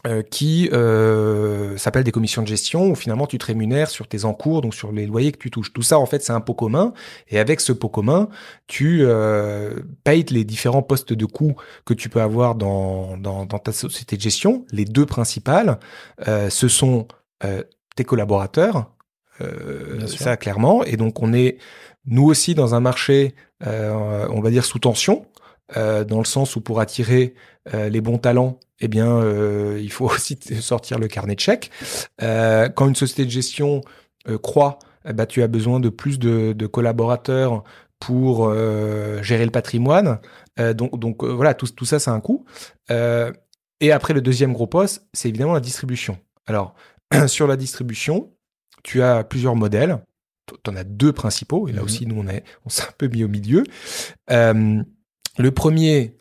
euh, 0.07 0.23
qui 0.23 0.71
euh, 0.73 1.76
s'appelle 1.76 2.04
des 2.04 2.11
commissions 2.11 2.40
de 2.40 2.47
gestion 2.47 2.90
où 2.90 2.95
finalement 2.95 3.26
tu 3.26 3.37
te 3.37 3.45
rémunères 3.45 3.90
sur 3.90 4.09
tes 4.09 4.25
encours, 4.25 4.62
donc 4.62 4.75
sur 4.75 4.92
les 4.92 5.04
loyers 5.07 5.30
que 5.30 5.38
tu 5.38 5.50
touches. 5.50 5.75
Tout 5.75 5.83
ça, 5.83 5.99
en 5.99 6.07
fait, 6.07 6.23
c'est 6.23 6.33
un 6.33 6.40
pot 6.40 6.54
commun. 6.54 6.95
Et 7.28 7.38
avec 7.38 7.61
ce 7.61 7.73
pot 7.73 7.90
commun, 7.90 8.28
tu 8.66 9.00
euh, 9.02 9.80
payes 10.04 10.25
les 10.30 10.45
différents 10.45 10.83
postes 10.83 11.12
de 11.12 11.26
coûts 11.26 11.54
que 11.85 11.92
tu 11.92 12.09
peux 12.09 12.23
avoir 12.23 12.54
dans, 12.54 13.19
dans, 13.19 13.45
dans 13.45 13.59
ta 13.59 13.73
société 13.73 14.16
de 14.16 14.23
gestion. 14.23 14.64
Les 14.73 14.87
deux 14.87 15.04
principales, 15.04 15.78
euh, 16.28 16.49
ce 16.49 16.69
sont 16.69 17.06
euh, 17.45 17.63
tes 17.95 18.04
collaborateurs, 18.04 18.91
ça 20.06 20.36
clairement. 20.36 20.84
Et 20.84 20.97
donc 20.97 21.23
on 21.23 21.32
est, 21.32 21.58
nous 22.06 22.25
aussi, 22.25 22.54
dans 22.54 22.75
un 22.75 22.80
marché, 22.80 23.34
on 23.65 24.41
va 24.41 24.50
dire, 24.50 24.65
sous 24.65 24.78
tension. 24.78 25.26
dans 25.75 26.19
le 26.19 26.25
sens 26.26 26.56
où 26.56 26.60
pour 26.60 26.78
attirer 26.78 27.34
les 27.73 28.00
bons 28.02 28.19
talents, 28.19 28.58
eh 28.80 28.88
bien, 28.88 29.08
euh, 29.08 29.78
il 29.80 29.93
faut 29.93 30.06
aussi 30.10 30.38
sortir 30.60 30.99
le 30.99 31.08
carnet 31.08 31.34
de 31.34 31.40
chèques. 31.40 31.71
Euh, 32.23 32.69
quand 32.69 32.88
une 32.88 32.95
société 32.95 33.25
de 33.25 33.30
gestion 33.30 33.82
euh, 34.28 34.38
croît, 34.38 34.78
eh 35.08 35.12
ben, 35.12 35.26
tu 35.26 35.43
as 35.43 35.49
besoin 35.49 35.80
de 35.80 35.88
plus 35.88 36.19
de, 36.19 36.52
de 36.52 36.66
collaborateurs 36.66 37.64
pour 37.99 38.49
euh, 38.49 39.23
gérer 39.23 39.45
le 39.45 39.50
patrimoine. 39.50 40.21
Euh, 40.58 40.75
donc, 40.75 40.99
donc 40.99 41.23
voilà, 41.25 41.54
tout, 41.54 41.66
tout 41.69 41.84
ça, 41.84 41.99
c'est 41.99 42.10
un 42.10 42.21
coût. 42.21 42.45
et 42.88 43.93
après, 43.93 44.14
le 44.14 44.21
deuxième 44.21 44.52
gros 44.52 44.66
poste, 44.66 45.06
c'est 45.12 45.28
évidemment 45.28 45.54
la 45.54 45.60
distribution. 45.60 46.19
Alors, 46.47 46.75
sur 47.26 47.47
la 47.47 47.56
distribution, 47.56 48.32
tu 48.82 49.02
as 49.02 49.25
plusieurs 49.25 49.56
modèles. 49.56 49.99
Tu 50.64 50.71
en 50.71 50.76
as 50.76 50.84
deux 50.84 51.12
principaux, 51.12 51.69
et 51.69 51.73
là 51.73 51.80
mmh 51.80 51.84
aussi, 51.84 52.06
nous, 52.06 52.21
on, 52.21 52.26
est, 52.26 52.43
on 52.66 52.69
s'est 52.69 52.82
un 52.82 52.93
peu 52.99 53.08
mis 53.08 53.25
au 53.25 53.28
milieu. 53.28 53.64
le 54.28 55.50
premier 55.50 56.16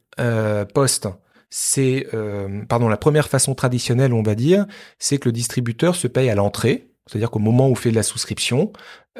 poste, 0.73 1.07
c'est, 1.49 2.07
euh, 2.13 2.63
pardon, 2.65 2.88
la 2.88 2.97
première 2.97 3.27
façon 3.27 3.55
traditionnelle, 3.55 4.13
on 4.13 4.21
va 4.21 4.35
dire, 4.35 4.65
c'est 4.99 5.17
que 5.17 5.29
le 5.29 5.33
distributeur 5.33 5.95
se 5.95 6.07
paye 6.07 6.29
à 6.29 6.35
l'entrée, 6.35 6.89
c'est-à-dire 7.07 7.31
qu'au 7.31 7.39
moment 7.39 7.67
où 7.67 7.71
il 7.71 7.77
fait 7.77 7.91
de 7.91 7.95
la 7.95 8.03
souscription, 8.03 8.71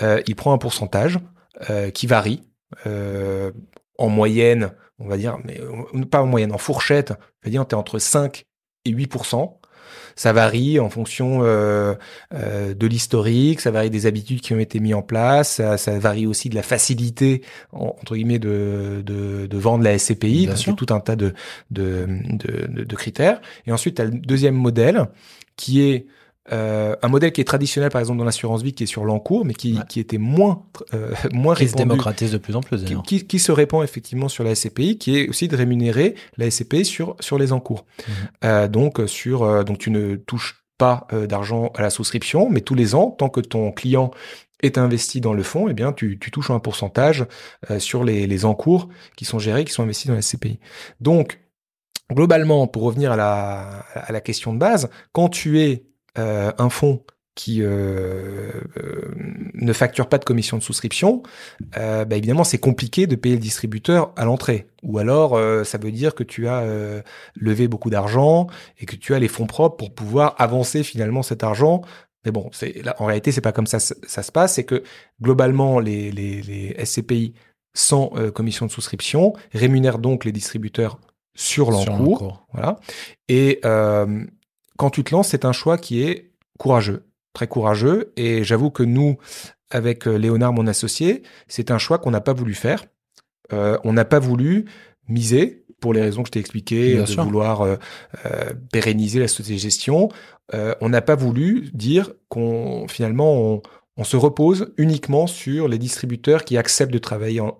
euh, 0.02 0.22
il 0.28 0.36
prend 0.36 0.54
un 0.54 0.58
pourcentage 0.58 1.20
euh, 1.70 1.90
qui 1.90 2.08
varie 2.08 2.44
en 2.86 4.10
moyenne, 4.10 4.72
on 5.00 5.08
va 5.08 5.18
dire, 5.18 5.40
mais 5.44 5.60
pas 6.06 6.22
en 6.22 6.28
moyenne, 6.28 6.54
en 6.54 6.60
fourchette, 6.60 7.14
c'est-à-dire 7.42 7.68
tu 7.68 7.74
es 7.74 7.78
entre 7.78 7.98
5 7.98 8.46
et 8.86 8.92
8 8.92 9.59
ça 10.20 10.34
varie 10.34 10.82
en 10.82 10.90
fonction 10.90 11.44
euh, 11.44 11.94
euh, 12.34 12.74
de 12.74 12.88
l'historique, 12.88 13.62
ça 13.62 13.72
varie 13.72 13.90
des 13.90 14.06
habitudes 14.06 14.42
qui 14.42 14.54
ont 14.54 14.60
été 14.60 14.82
mises 14.82 14.94
en 14.94 15.02
place, 15.02 15.54
ça, 15.54 15.78
ça 15.78 15.98
varie 15.98 16.28
aussi 16.28 16.50
de 16.50 16.56
la 16.56 16.62
facilité 16.62 17.42
entre 17.72 18.16
guillemets 18.18 18.38
de, 18.38 19.02
de, 19.06 19.48
de 19.48 19.58
vendre 19.58 19.86
la 19.86 19.98
SCPI, 19.98 20.48
Bien 20.48 20.58
sûr. 20.58 20.76
tout 20.76 20.94
un 20.94 21.00
tas 21.00 21.16
de, 21.16 21.34
de, 21.72 22.06
de, 22.32 22.84
de 22.84 22.96
critères. 22.98 23.40
Et 23.66 23.72
ensuite, 23.72 23.96
tu 23.96 24.02
as 24.02 24.06
le 24.06 24.12
deuxième 24.12 24.56
modèle 24.56 25.06
qui 25.56 25.84
est 25.84 26.06
euh, 26.52 26.96
un 27.02 27.08
modèle 27.08 27.32
qui 27.32 27.42
est 27.42 27.46
traditionnel, 27.46 27.90
par 27.90 28.00
exemple, 28.00 28.20
dans 28.20 28.26
l'assurance 28.26 28.62
vie, 28.62 28.74
qui 28.74 28.84
est 28.84 28.88
sur 28.88 29.06
l'encours, 29.06 29.46
mais 29.46 29.54
qui, 29.54 29.74
ouais. 29.74 29.84
qui 29.88 30.00
était 30.00 30.18
moins, 30.18 30.64
euh, 30.94 31.14
moins 31.34 31.56
qui 31.56 31.64
répandu. 31.64 31.66
Qui 31.66 31.68
se 31.68 31.76
démocratise 31.76 32.32
de 32.32 32.38
plus 32.38 32.56
en 32.56 32.62
plus, 32.62 32.84
d'ailleurs. 32.84 33.04
Qui, 33.04 33.26
qui, 33.26 33.40
se 33.40 33.52
répand 33.52 33.84
effectivement 33.84 34.30
sur 34.30 34.44
la 34.44 34.56
SCPI, 34.56 34.98
qui 34.98 35.18
est 35.18 35.30
aussi 35.30 35.48
de 35.48 35.56
rémunérer 35.56 36.16
la 36.38 36.50
SCPI 36.50 36.86
sur, 36.86 37.16
sur 37.20 37.38
les 37.38 37.52
encours. 37.52 37.86
Mmh. 37.86 38.12
Euh, 38.46 38.68
donc, 38.68 39.02
sur, 39.08 39.44
euh, 39.44 39.64
donc, 39.64 39.78
tu 39.78 39.92
ne 39.92 40.16
touches 40.16 40.60
pas 40.80 41.06
euh, 41.14 41.28
d'argent 41.28 41.72
à 41.76 41.84
la 41.84 41.92
souscription, 41.92 42.50
mais 42.50 42.62
tous 42.62 42.74
les 42.74 42.96
ans, 42.96 43.12
tant 43.12 43.30
que 43.30 43.42
ton 43.42 43.72
client 43.72 44.10
est 44.64 44.80
investi 44.80 45.22
dans 45.22 45.34
le 45.34 45.44
fonds, 45.44 45.68
eh 45.70 45.74
bien, 45.74 45.94
tu, 45.94 46.18
tu 46.18 46.32
touches 46.32 46.50
un 46.50 46.60
pourcentage 46.60 47.28
euh, 47.70 47.80
sur 47.80 48.04
les, 48.04 48.26
les 48.26 48.46
encours 48.46 48.90
qui 49.16 49.26
sont 49.26 49.38
gérés, 49.38 49.66
qui 49.66 49.74
sont 49.74 49.84
investis 49.84 50.08
dans 50.08 50.16
la 50.16 50.22
SCPI. 50.24 50.60
Donc, 51.00 51.40
globalement, 52.12 52.66
pour 52.66 52.84
revenir 52.84 53.12
à 53.12 53.16
la, 53.16 53.86
à 53.94 54.12
la 54.12 54.22
question 54.22 54.54
de 54.54 54.58
base, 54.58 54.90
quand 55.12 55.30
tu 55.30 55.62
es 55.62 55.86
euh, 56.20 56.52
un 56.58 56.70
fonds 56.70 57.04
qui 57.40 57.62
euh, 57.62 58.52
euh, 58.78 59.16
ne 59.54 59.72
facture 59.72 60.10
pas 60.10 60.18
de 60.18 60.26
commission 60.26 60.58
de 60.58 60.62
souscription, 60.62 61.24
euh, 61.78 62.04
bah 62.04 62.18
évidemment 62.18 62.44
c'est 62.44 62.58
compliqué 62.58 63.08
de 63.08 63.16
payer 63.16 63.36
le 63.36 63.42
distributeur 63.42 64.12
à 64.18 64.26
l'entrée. 64.26 64.68
Ou 64.84 64.98
alors 64.98 65.40
ça 65.66 65.78
veut 65.78 65.92
dire 65.94 66.16
que 66.16 66.24
tu 66.24 66.50
as 66.50 66.66
levé 67.36 67.70
beaucoup 67.70 67.90
d'argent 67.90 68.48
et 68.78 68.86
que 68.86 68.98
tu 68.98 69.14
as 69.14 69.20
les 69.20 69.30
fonds 69.30 69.48
propres 69.48 69.78
pour 69.78 69.94
pouvoir 69.94 70.36
avancer 70.38 70.84
finalement 70.84 71.24
cet 71.24 71.42
argent. 71.46 71.82
Mais 72.26 72.32
bon, 72.32 72.50
c'est 72.52 72.84
là, 72.84 72.94
en 73.00 73.06
réalité 73.06 73.32
c'est 73.32 73.40
pas 73.40 73.54
comme 73.54 73.68
ça, 73.68 73.80
ça, 73.80 74.24
se 74.24 74.32
passe. 74.34 74.56
C'est 74.56 74.66
que 74.66 74.84
globalement 75.22 75.80
les, 75.80 76.12
les, 76.12 76.42
les 76.42 76.86
SCPI 76.86 77.36
sans 77.74 78.10
commission 78.34 78.66
de 78.66 78.72
souscription 78.72 79.34
rémunèrent 79.54 80.00
donc 80.00 80.26
les 80.26 80.34
distributeurs 80.34 81.00
sur 81.36 81.72
l'encours. 81.72 82.46
Voilà. 82.52 82.80
Et 83.30 83.62
quand 84.80 84.90
tu 84.90 85.04
te 85.04 85.14
lances, 85.14 85.28
c'est 85.28 85.44
un 85.44 85.52
choix 85.52 85.78
qui 85.78 86.02
est 86.04 86.32
courageux, 86.58 87.04
très 87.34 87.48
courageux. 87.48 88.14
Et 88.16 88.46
j'avoue 88.46 88.72
que 88.72 88.82
nous, 88.82 89.18
avec 89.70 90.08
euh, 90.08 90.16
Léonard, 90.16 90.54
mon 90.54 90.68
associé, 90.68 91.24
c'est 91.50 91.70
un 91.70 91.78
choix 91.78 91.98
qu'on 91.98 92.12
n'a 92.12 92.22
pas 92.22 92.32
voulu 92.32 92.54
faire. 92.54 92.86
Euh, 93.52 93.78
on 93.84 93.92
n'a 93.92 94.06
pas 94.06 94.20
voulu 94.20 94.66
miser 95.10 95.66
pour 95.82 95.94
les 95.94 96.02
raisons 96.02 96.24
que 96.24 96.28
je 96.28 96.32
t'ai 96.32 96.40
expliquées, 96.40 96.94
Bien 96.94 97.04
de 97.04 97.08
sûr. 97.10 97.26
vouloir 97.26 97.62
euh, 97.62 97.76
euh, 98.26 98.54
pérenniser 98.72 99.20
la 99.20 99.28
société 99.28 99.56
de 99.56 99.60
gestion. 99.60 100.08
On 100.54 100.90
n'a 100.90 101.02
pas 101.02 101.16
voulu 101.16 101.70
dire 101.74 102.14
qu'on 102.30 102.88
finalement 102.88 103.34
on, 103.34 103.62
on, 103.98 104.04
se 104.04 104.18
repose 104.18 104.74
uniquement 104.78 105.28
sur 105.28 105.68
les 105.68 105.78
distributeurs 105.78 106.44
qui 106.44 106.58
acceptent 106.58 106.92
de 106.92 106.98
travailler 106.98 107.40
en, 107.40 107.56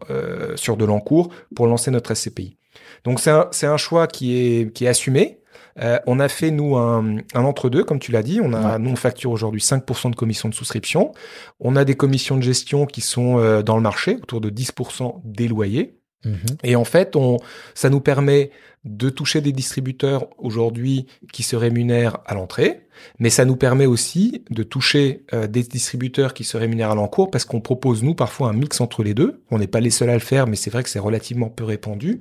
sur 0.56 0.76
de 0.76 0.86
l'encours 0.86 1.30
pour 1.56 1.68
lancer 1.68 1.92
notre 1.92 2.16
SCPI. 2.16 2.58
Donc 3.04 3.20
c'est 3.20 3.30
un, 3.30 3.48
un 3.62 3.78
choix 3.78 4.08
qui 4.08 4.36
est, 4.38 4.74
qui 4.74 4.86
est 4.86 4.88
assumé, 4.88 5.40
Euh, 5.80 6.00
on 6.08 6.20
a 6.20 6.28
fait, 6.28 6.52
nous, 6.52 6.76
un, 6.76 7.18
un 7.34 7.44
entre-deux, 7.44 7.84
comme 7.84 8.00
tu 8.00 8.12
l'as 8.12 8.24
dit. 8.24 8.40
On 8.44 8.54
a, 8.54 8.78
nous, 8.78 8.92
on 8.92 8.96
facture 8.96 9.32
aujourd'hui 9.32 9.62
5% 9.62 10.12
de 10.12 10.16
commission 10.16 10.50
de 10.50 10.54
souscription. 10.54 11.14
On 11.60 11.76
a 11.76 11.86
des 11.86 11.96
commissions 11.96 12.38
de 12.38 12.44
gestion 12.44 12.86
qui 12.86 13.02
sont 13.02 13.40
euh, 13.40 13.62
dans 13.62 13.76
le 13.76 13.82
marché, 13.82 14.18
autour 14.22 14.42
de 14.42 14.50
10% 14.50 15.22
des 15.24 15.48
loyers. 15.48 16.00
Mhm. 16.26 16.58
Et 16.64 16.76
en 16.76 16.84
fait, 16.84 17.16
on, 17.16 17.38
ça 17.74 17.90
nous 17.90 18.02
permet 18.02 18.52
de 18.86 19.10
toucher 19.10 19.42
des 19.42 19.52
distributeurs 19.52 20.28
aujourd'hui 20.38 21.06
qui 21.34 21.44
se 21.44 21.56
rémunèrent 21.56 22.20
à 22.26 22.34
l'entrée, 22.34 22.88
mais 23.20 23.30
ça 23.30 23.44
nous 23.44 23.58
permet 23.58 23.86
aussi 23.86 24.44
de 24.50 24.64
toucher 24.64 25.26
euh, 25.34 25.48
des 25.48 25.64
distributeurs 25.64 26.34
qui 26.34 26.44
se 26.44 26.56
rémunèrent 26.56 26.92
à 26.92 26.96
l'encours 26.96 27.30
parce 27.30 27.46
qu'on 27.46 27.62
propose, 27.62 28.04
nous, 28.04 28.16
parfois 28.16 28.50
un 28.50 28.54
mix 28.54 28.80
entre 28.80 29.04
les 29.04 29.14
deux. 29.14 29.44
On 29.52 29.60
n'est 29.60 29.68
pas 29.68 29.82
les 29.82 29.90
seuls 29.90 30.10
à 30.10 30.14
le 30.14 30.20
faire, 30.20 30.48
mais 30.48 30.56
c'est 30.56 30.70
vrai 30.70 30.84
que 30.84 30.90
c'est 30.90 31.00
relativement 31.00 31.50
peu 31.50 31.66
répandu, 31.66 32.20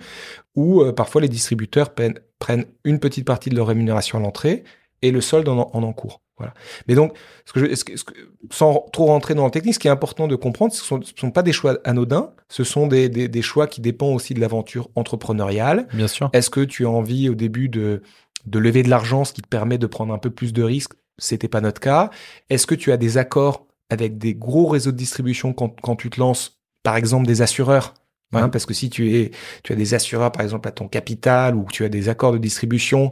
où 0.54 0.82
euh, 0.82 0.92
parfois 0.92 1.20
les 1.20 1.28
distributeurs 1.28 1.94
prennent, 1.94 2.18
prennent 2.38 2.66
une 2.84 3.00
petite 3.00 3.26
partie 3.26 3.50
de 3.50 3.56
leur 3.56 3.66
rémunération 3.66 4.18
à 4.18 4.20
l'entrée 4.22 4.64
et 5.02 5.10
le 5.10 5.20
solde 5.20 5.48
en, 5.48 5.70
en 5.72 5.82
encours. 5.82 6.20
Voilà. 6.38 6.54
Mais 6.86 6.94
donc, 6.94 7.14
ce 7.46 7.52
que 7.52 7.60
je, 7.60 7.74
ce 7.74 7.84
que- 7.84 7.96
ce 7.96 8.04
que- 8.04 8.14
sans 8.52 8.86
trop 8.92 9.06
rentrer 9.06 9.34
dans 9.34 9.44
le 9.44 9.50
technique, 9.50 9.74
ce 9.74 9.78
qui 9.80 9.88
est 9.88 9.90
important 9.90 10.28
de 10.28 10.36
comprendre, 10.36 10.72
ce 10.72 10.94
ne 10.94 11.00
sont, 11.16 11.30
pas 11.32 11.42
des 11.42 11.52
choix 11.52 11.78
anodins, 11.84 12.32
ce 12.48 12.62
sont 12.62 12.86
des, 12.86 13.08
des, 13.08 13.26
des 13.26 13.42
choix 13.42 13.66
qui 13.66 13.80
dépendent 13.80 14.14
aussi 14.14 14.34
de 14.34 14.40
l'aventure 14.40 14.88
entrepreneuriale. 14.94 15.88
Bien 15.92 16.06
sûr. 16.06 16.30
Est-ce 16.32 16.50
que 16.50 16.60
tu 16.60 16.86
as 16.86 16.90
envie 16.90 17.28
au 17.28 17.34
début 17.34 17.68
de, 17.68 18.02
de 18.46 18.58
lever 18.60 18.84
de 18.84 18.88
l'argent, 18.90 19.24
ce 19.24 19.32
qui 19.32 19.42
te 19.42 19.48
permet 19.48 19.78
de 19.78 19.86
prendre 19.88 20.14
un 20.14 20.18
peu 20.18 20.30
plus 20.30 20.52
de 20.52 20.62
risques? 20.62 20.92
C'était 21.18 21.48
pas 21.48 21.60
notre 21.60 21.80
cas. 21.80 22.10
Est-ce 22.50 22.68
que 22.68 22.76
tu 22.76 22.92
as 22.92 22.96
des 22.96 23.18
accords 23.18 23.66
avec 23.90 24.18
des 24.18 24.34
gros 24.34 24.66
réseaux 24.66 24.92
de 24.92 24.96
distribution 24.96 25.52
quand, 25.52 25.80
quand 25.80 25.96
tu 25.96 26.08
te 26.08 26.20
lances, 26.20 26.60
par 26.84 26.94
exemple 26.94 27.26
des 27.26 27.42
assureurs? 27.42 27.94
Hein, 28.34 28.48
Ouais. 28.48 28.50
parce 28.50 28.66
que 28.66 28.74
si 28.74 28.90
tu 28.90 29.14
es, 29.16 29.30
tu 29.64 29.72
as 29.72 29.76
des 29.76 29.94
assureurs 29.94 30.32
par 30.32 30.42
exemple 30.42 30.68
à 30.68 30.72
ton 30.72 30.86
capital 30.88 31.56
ou 31.56 31.66
tu 31.72 31.84
as 31.84 31.88
des 31.88 32.08
accords 32.10 32.32
de 32.32 32.38
distribution, 32.38 33.10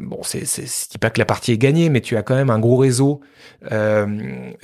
bon, 0.00 0.20
c'est, 0.22 0.44
c'est, 0.46 0.62
je 0.66 0.88
dis 0.90 0.98
pas 0.98 1.10
que 1.10 1.18
la 1.18 1.24
partie 1.24 1.52
est 1.52 1.58
gagnée, 1.58 1.88
mais 1.90 2.00
tu 2.00 2.16
as 2.16 2.22
quand 2.22 2.34
même 2.34 2.50
un 2.50 2.58
gros 2.58 2.76
réseau 2.76 3.20
euh, 3.70 4.06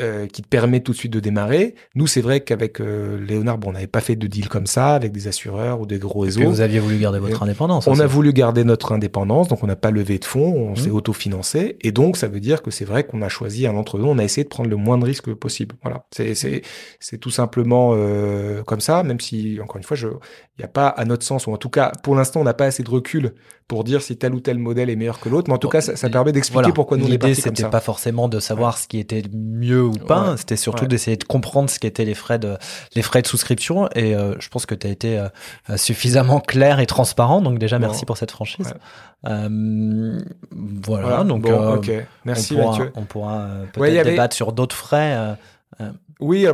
euh, 0.00 0.26
qui 0.26 0.42
te 0.42 0.48
permet 0.48 0.80
tout 0.80 0.92
de 0.92 0.96
suite 0.96 1.12
de 1.12 1.20
démarrer. 1.20 1.74
Nous, 1.94 2.06
c'est 2.06 2.20
vrai 2.20 2.40
qu'avec 2.40 2.80
euh, 2.80 3.18
Léonard, 3.24 3.58
bon, 3.58 3.70
on 3.70 3.72
n'avait 3.72 3.86
pas 3.86 4.00
fait 4.00 4.16
de 4.16 4.26
deal 4.26 4.48
comme 4.48 4.66
ça 4.66 4.94
avec 4.94 5.12
des 5.12 5.28
assureurs 5.28 5.80
ou 5.80 5.86
des 5.86 5.98
gros 5.98 6.20
réseaux. 6.20 6.48
vous 6.48 6.60
aviez 6.60 6.78
voulu 6.78 6.98
garder 6.98 7.18
votre 7.18 7.42
indépendance. 7.42 7.86
On 7.86 7.98
a 8.00 8.06
voulu 8.06 8.32
garder 8.32 8.64
notre 8.64 8.92
indépendance, 8.92 9.48
donc 9.48 9.62
on 9.62 9.66
n'a 9.66 9.76
pas 9.76 9.90
levé 9.90 10.18
de 10.18 10.24
fonds, 10.24 10.52
on 10.54 10.70
Mhm. 10.70 10.76
s'est 10.76 10.90
autofinancé, 10.90 11.76
et 11.82 11.92
donc 11.92 12.16
ça 12.16 12.28
veut 12.28 12.40
dire 12.40 12.62
que 12.62 12.70
c'est 12.70 12.84
vrai 12.84 13.04
qu'on 13.04 13.22
a 13.22 13.28
choisi 13.28 13.66
un 13.66 13.74
entre-deux, 13.76 14.04
on 14.04 14.18
a 14.18 14.24
essayé 14.24 14.44
de 14.44 14.48
prendre 14.48 14.70
le 14.70 14.76
moins 14.76 14.98
de 14.98 15.04
risques 15.04 15.32
possible. 15.34 15.76
Voilà, 15.82 16.04
c'est 16.14 16.34
c'est 16.34 16.62
c'est 17.00 17.18
tout 17.18 17.30
simplement 17.30 17.92
euh, 17.94 18.62
comme 18.62 18.80
ça, 18.80 19.02
même 19.02 19.20
si 19.20 19.58
encore 19.62 19.76
une 19.76 19.82
fois, 19.82 19.96
je 19.96 20.08
il 20.58 20.62
n'y 20.62 20.64
a 20.64 20.68
pas 20.68 20.88
à 20.88 21.04
notre 21.04 21.24
sens, 21.24 21.46
ou 21.46 21.52
en 21.52 21.58
tout 21.58 21.68
cas 21.68 21.92
pour 22.02 22.14
l'instant, 22.14 22.40
on 22.40 22.44
n'a 22.44 22.54
pas 22.54 22.64
assez 22.66 22.82
de 22.82 22.90
recul 22.90 23.34
pour 23.68 23.84
dire 23.84 24.00
si 24.00 24.16
tel 24.16 24.32
ou 24.34 24.40
tel 24.40 24.58
modèle 24.58 24.88
est 24.90 24.96
meilleur 24.96 25.18
que 25.20 25.25
l'autre, 25.28 25.48
mais 25.48 25.54
en 25.54 25.58
tout 25.58 25.68
cas, 25.68 25.80
ça, 25.80 25.96
ça 25.96 26.08
permet 26.10 26.32
d'expliquer 26.32 26.60
Voilà. 26.62 26.74
pourquoi 26.74 26.96
nous 26.96 27.04
on 27.04 27.06
est 27.08 27.10
L'idée, 27.12 27.26
parti 27.28 27.42
comme 27.42 27.50
c'était 27.54 27.62
ça. 27.62 27.68
pas 27.68 27.80
forcément 27.80 28.28
de 28.28 28.40
savoir 28.40 28.78
ce 28.78 28.86
qui 28.88 28.98
était 28.98 29.22
mieux 29.32 29.82
ou 29.84 29.92
pas. 29.92 30.30
Ouais. 30.32 30.36
C'était 30.36 30.56
surtout 30.56 30.82
Ouais. 30.82 30.88
d'essayer 30.88 31.16
de 31.16 31.24
comprendre 31.24 31.68
ce 31.70 31.78
qu'étaient 31.78 32.04
les 32.04 32.14
frais 32.14 32.38
de 32.38 32.56
les 32.94 33.02
frais 33.02 33.22
de 33.22 33.26
souscription. 33.26 33.88
Et 33.94 34.14
euh, 34.14 34.34
je 34.38 34.48
pense 34.48 34.66
que 34.66 34.74
tu 34.74 34.86
as 34.86 34.90
été 34.90 35.18
euh, 35.18 35.28
euh, 35.70 35.76
suffisamment 35.76 36.40
clair 36.40 36.80
et 36.80 36.86
transparent. 36.86 37.40
Donc 37.42 37.58
déjà, 37.58 37.78
Bon. 37.78 37.86
merci 37.86 38.04
pour 38.06 38.16
cette 38.16 38.30
franchise. 38.30 38.74
Euh, 39.26 40.20
voilà, 40.52 41.06
Voilà, 41.06 41.24
Donc 41.24 41.42
bon, 41.42 41.80
merci 42.24 42.54
on 42.54 42.56
pourra, 42.58 42.70
Mathieu. 42.70 42.92
on 42.96 43.02
pourra 43.04 43.48
peut-être 43.72 43.98
avait- 44.00 44.10
débattre 44.10 44.34
sur 44.36 44.52
d'autres 44.52 44.76
frais. 44.76 45.36
Oui, 46.20 46.46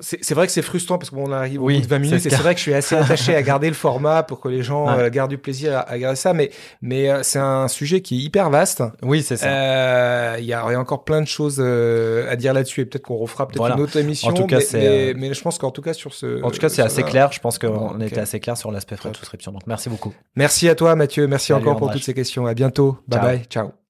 c'est- 0.00 0.34
vrai 0.34 0.46
que 0.46 0.52
c'est 0.52 0.62
frustrant 0.62 0.98
parce 0.98 1.10
qu'on 1.10 1.32
arrive 1.32 1.60
au 1.62 1.66
Oui, 1.66 1.76
bout 1.76 1.82
de 1.82 1.86
20 1.88 1.96
c'est 1.96 2.00
minutes 2.00 2.26
et 2.26 2.30
c'est 2.30 2.36
vrai 2.36 2.54
que 2.54 2.58
je 2.58 2.62
suis 2.62 2.74
assez 2.74 2.94
attaché 2.96 3.34
à 3.34 3.42
garder 3.42 3.68
le 3.68 3.74
format 3.74 4.22
pour 4.22 4.40
que 4.40 4.48
les 4.48 4.62
gens 4.62 4.86
Ouais. 4.86 5.04
euh, 5.04 5.10
gardent 5.10 5.30
du 5.30 5.38
plaisir 5.38 5.76
à, 5.76 5.80
à 5.90 5.92
regarder 5.94 6.16
ça, 6.16 6.32
mais, 6.34 6.50
mais 6.82 7.10
euh, 7.10 7.22
c'est 7.22 7.38
un 7.38 7.68
sujet 7.68 8.00
qui 8.00 8.16
est 8.18 8.22
hyper 8.22 8.50
vaste. 8.50 8.82
Oui, 9.02 9.22
c'est 9.22 9.36
ça. 9.36 9.48
Euh, 9.48 10.36
Il 10.38 10.44
y, 10.44 10.48
y 10.48 10.52
a 10.52 10.64
encore 10.78 11.04
plein 11.04 11.20
de 11.20 11.26
choses 11.26 11.60
à 11.60 12.36
dire 12.36 12.52
là-dessus 12.54 12.82
et 12.82 12.84
peut-être 12.84 13.04
qu'on 13.04 13.16
refera 13.16 13.46
peut-être 13.48 13.58
Voilà. 13.58 13.74
une 13.76 13.80
autre 13.82 13.96
émission. 13.96 14.28
En 14.30 14.32
tout 14.32 14.46
cas, 14.46 14.56
mais, 14.58 14.62
c'est, 14.62 14.78
mais, 14.78 15.14
mais 15.28 15.34
je 15.34 15.42
pense 15.42 15.58
qu'en 15.58 15.70
tout 15.70 15.82
cas 15.82 15.92
sur 15.92 16.14
ce. 16.14 16.42
en 16.42 16.50
tout 16.50 16.58
cas, 16.60 16.68
c'est 16.68 16.82
assez 16.82 17.02
la- 17.02 17.08
clair. 17.08 17.32
Je 17.32 17.40
pense 17.40 17.58
qu'on 17.58 17.68
Bon, 17.94 18.00
était 18.00 18.20
assez 18.20 18.40
clair 18.40 18.56
sur 18.56 18.70
l'aspect 18.70 18.96
frais 18.96 19.10
de 19.10 19.16
souscription. 19.16 19.52
Donc 19.52 19.62
merci 19.66 19.88
beaucoup. 19.88 20.12
Merci 20.36 20.68
à 20.68 20.74
toi 20.74 20.94
Mathieu, 20.96 21.26
merci 21.26 21.48
Salut, 21.48 21.62
encore 21.62 21.76
pour 21.76 21.90
toutes 21.90 22.04
ces 22.04 22.14
questions. 22.14 22.46
À 22.46 22.54
bientôt. 22.54 22.98
Bye 23.08 23.18
Ciao. 23.20 23.28
bye. 23.28 23.42
Ciao. 23.48 23.87